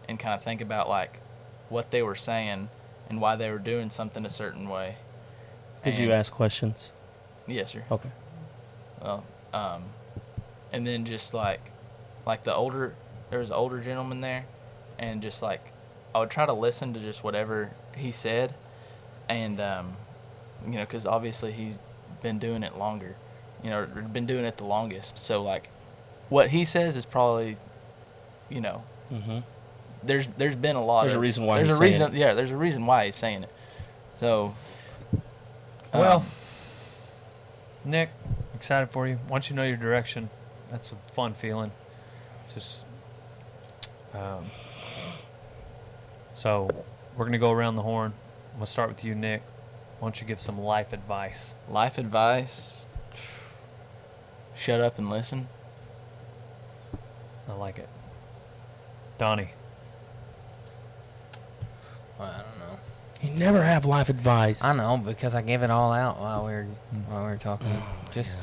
[0.08, 1.20] and kind of think about like
[1.68, 2.68] what they were saying
[3.08, 4.96] and why they were doing something a certain way.
[5.84, 6.92] did you ask questions?
[7.46, 7.84] Yes, sir.
[7.90, 8.10] Okay.
[9.00, 9.84] Well, um,
[10.72, 11.60] and then just like,
[12.26, 12.94] like the older,
[13.30, 14.44] there was an older gentleman there,
[14.98, 15.62] and just like,
[16.14, 18.54] I would try to listen to just whatever he said,
[19.28, 19.96] and um,
[20.66, 21.78] you know, because obviously he's
[22.22, 23.14] been doing it longer,
[23.62, 25.18] you know, or been doing it the longest.
[25.18, 25.68] So like,
[26.28, 27.56] what he says is probably,
[28.50, 29.38] you know, Mm-hmm.
[30.02, 31.02] there's there's been a lot.
[31.02, 32.14] There's a reason why There's he's a saying reason.
[32.16, 32.18] it.
[32.18, 33.50] Yeah, there's a reason why he's saying it.
[34.18, 34.52] So.
[35.94, 36.26] Well, um,
[37.84, 38.10] Nick,
[38.54, 39.18] excited for you.
[39.28, 40.28] Once you know your direction,
[40.70, 41.70] that's a fun feeling.
[42.52, 42.84] Just
[44.14, 44.46] um,
[46.34, 46.68] so
[47.16, 48.12] we're gonna go around the horn.
[48.52, 49.42] I'm gonna start with you, Nick.
[49.98, 51.54] Why don't you give some life advice?
[51.68, 52.86] life advice.
[54.54, 55.48] Shut up and listen.
[57.48, 57.88] I like it.
[59.18, 59.50] Donnie,
[62.18, 62.78] Well, I don't know.
[63.22, 64.62] You never have life advice.
[64.62, 66.66] I know because I gave it all out while we were
[67.08, 67.68] while we were talking.
[67.72, 68.38] Oh, Just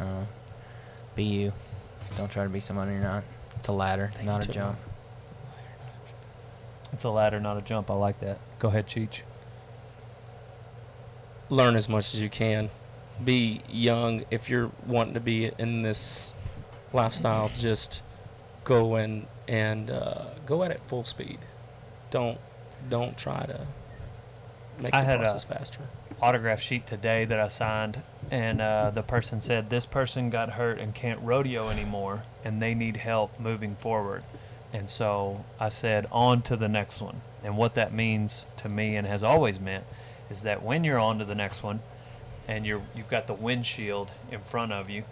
[0.00, 0.26] I don't know.
[1.14, 1.52] Be you.
[2.16, 3.24] Don't try to be somebody you're not.
[3.56, 4.54] It's a ladder, Thank not a Tim.
[4.54, 4.78] jump.
[6.92, 7.90] it's a ladder, not a jump.
[7.90, 8.38] I like that.
[8.58, 9.22] Go ahead, Cheech.
[11.48, 12.70] learn as much as you can.
[13.22, 16.34] Be young if you're wanting to be in this
[16.92, 17.50] lifestyle.
[17.56, 18.02] Just
[18.64, 21.38] go and and uh, go at it full speed.
[22.10, 22.38] Don't
[22.88, 23.66] don't try to
[24.78, 25.80] make I the had a- process faster.
[26.22, 28.00] Autograph sheet today that I signed,
[28.30, 32.74] and uh, the person said this person got hurt and can't rodeo anymore, and they
[32.74, 34.22] need help moving forward.
[34.72, 37.20] And so I said, on to the next one.
[37.42, 39.84] And what that means to me, and has always meant,
[40.30, 41.80] is that when you're on to the next one,
[42.46, 45.02] and you're you've got the windshield in front of you,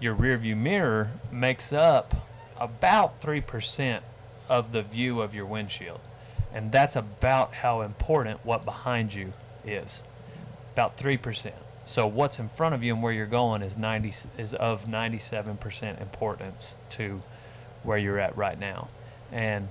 [0.00, 2.14] your rear view mirror makes up
[2.58, 4.02] about three percent
[4.48, 6.00] of the view of your windshield,
[6.52, 9.34] and that's about how important what behind you
[9.64, 10.02] is
[10.76, 11.54] about three percent.
[11.84, 15.18] So what's in front of you and where you're going is ninety is of ninety
[15.18, 17.22] seven percent importance to
[17.82, 18.88] where you're at right now.
[19.32, 19.68] And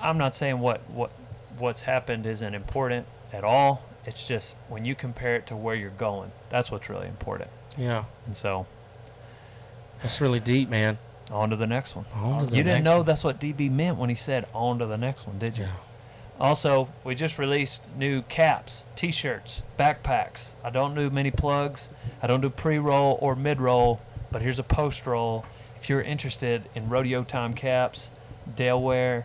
[0.00, 1.12] I'm not saying what what
[1.58, 3.82] what's happened isn't important at all.
[4.06, 7.50] It's just when you compare it to where you're going, that's what's really important.
[7.78, 8.66] Yeah, And so
[10.02, 10.98] that's really deep, man.
[11.30, 12.04] on to the next one.
[12.14, 13.06] On to the You didn't know one.
[13.06, 15.64] that's what DB meant when he said on to the next one, did you?
[15.64, 15.70] Yeah.
[16.40, 20.54] Also, we just released new caps, t-shirts, backpacks.
[20.64, 21.88] I don't do many plugs.
[22.22, 24.00] I don't do pre-roll or mid-roll,
[24.32, 25.44] but here's a post-roll.
[25.80, 28.10] If you're interested in rodeo time caps,
[28.56, 29.24] Delaware,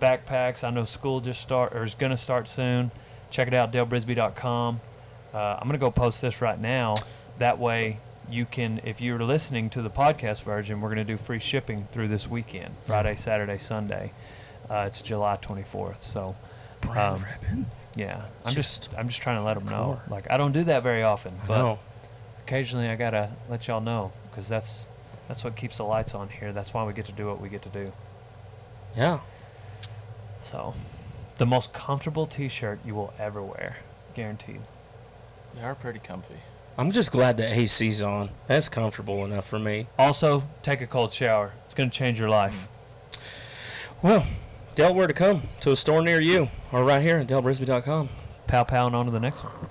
[0.00, 2.90] backpacks, I know school just start or is going to start soon.
[3.30, 4.80] Check it out, dalebrisby.com.
[5.34, 6.94] Uh, I'm going to go post this right now.
[7.36, 7.98] That way,
[8.30, 11.86] you can, if you're listening to the podcast version, we're going to do free shipping
[11.92, 14.12] through this weekend, Friday, Saturday, Sunday.
[14.70, 16.02] Uh, it's July 24th.
[16.02, 16.34] So
[16.80, 17.66] Brand Um, ribbon.
[17.94, 20.00] yeah, I'm just, Just I'm just trying to let them know.
[20.08, 21.78] Like I don't do that very often, I but know.
[22.40, 24.86] occasionally I gotta let y'all know because that's
[25.28, 26.52] that's what keeps the lights on here.
[26.52, 27.92] That's why we get to do what we get to do.
[28.96, 29.20] Yeah.
[30.44, 30.74] So,
[31.38, 33.78] the most comfortable T-shirt you will ever wear,
[34.14, 34.60] guaranteed.
[35.54, 36.36] They are pretty comfy.
[36.78, 38.30] I'm just glad the AC's on.
[38.46, 39.88] That's comfortable enough for me.
[39.98, 41.52] Also, take a cold shower.
[41.64, 42.68] It's gonna change your life.
[44.02, 44.24] Well,
[44.76, 45.44] Del, where to come?
[45.62, 48.10] To a store near you or right here at dalebrisby.com.
[48.46, 49.70] Pow pow and on to the next one.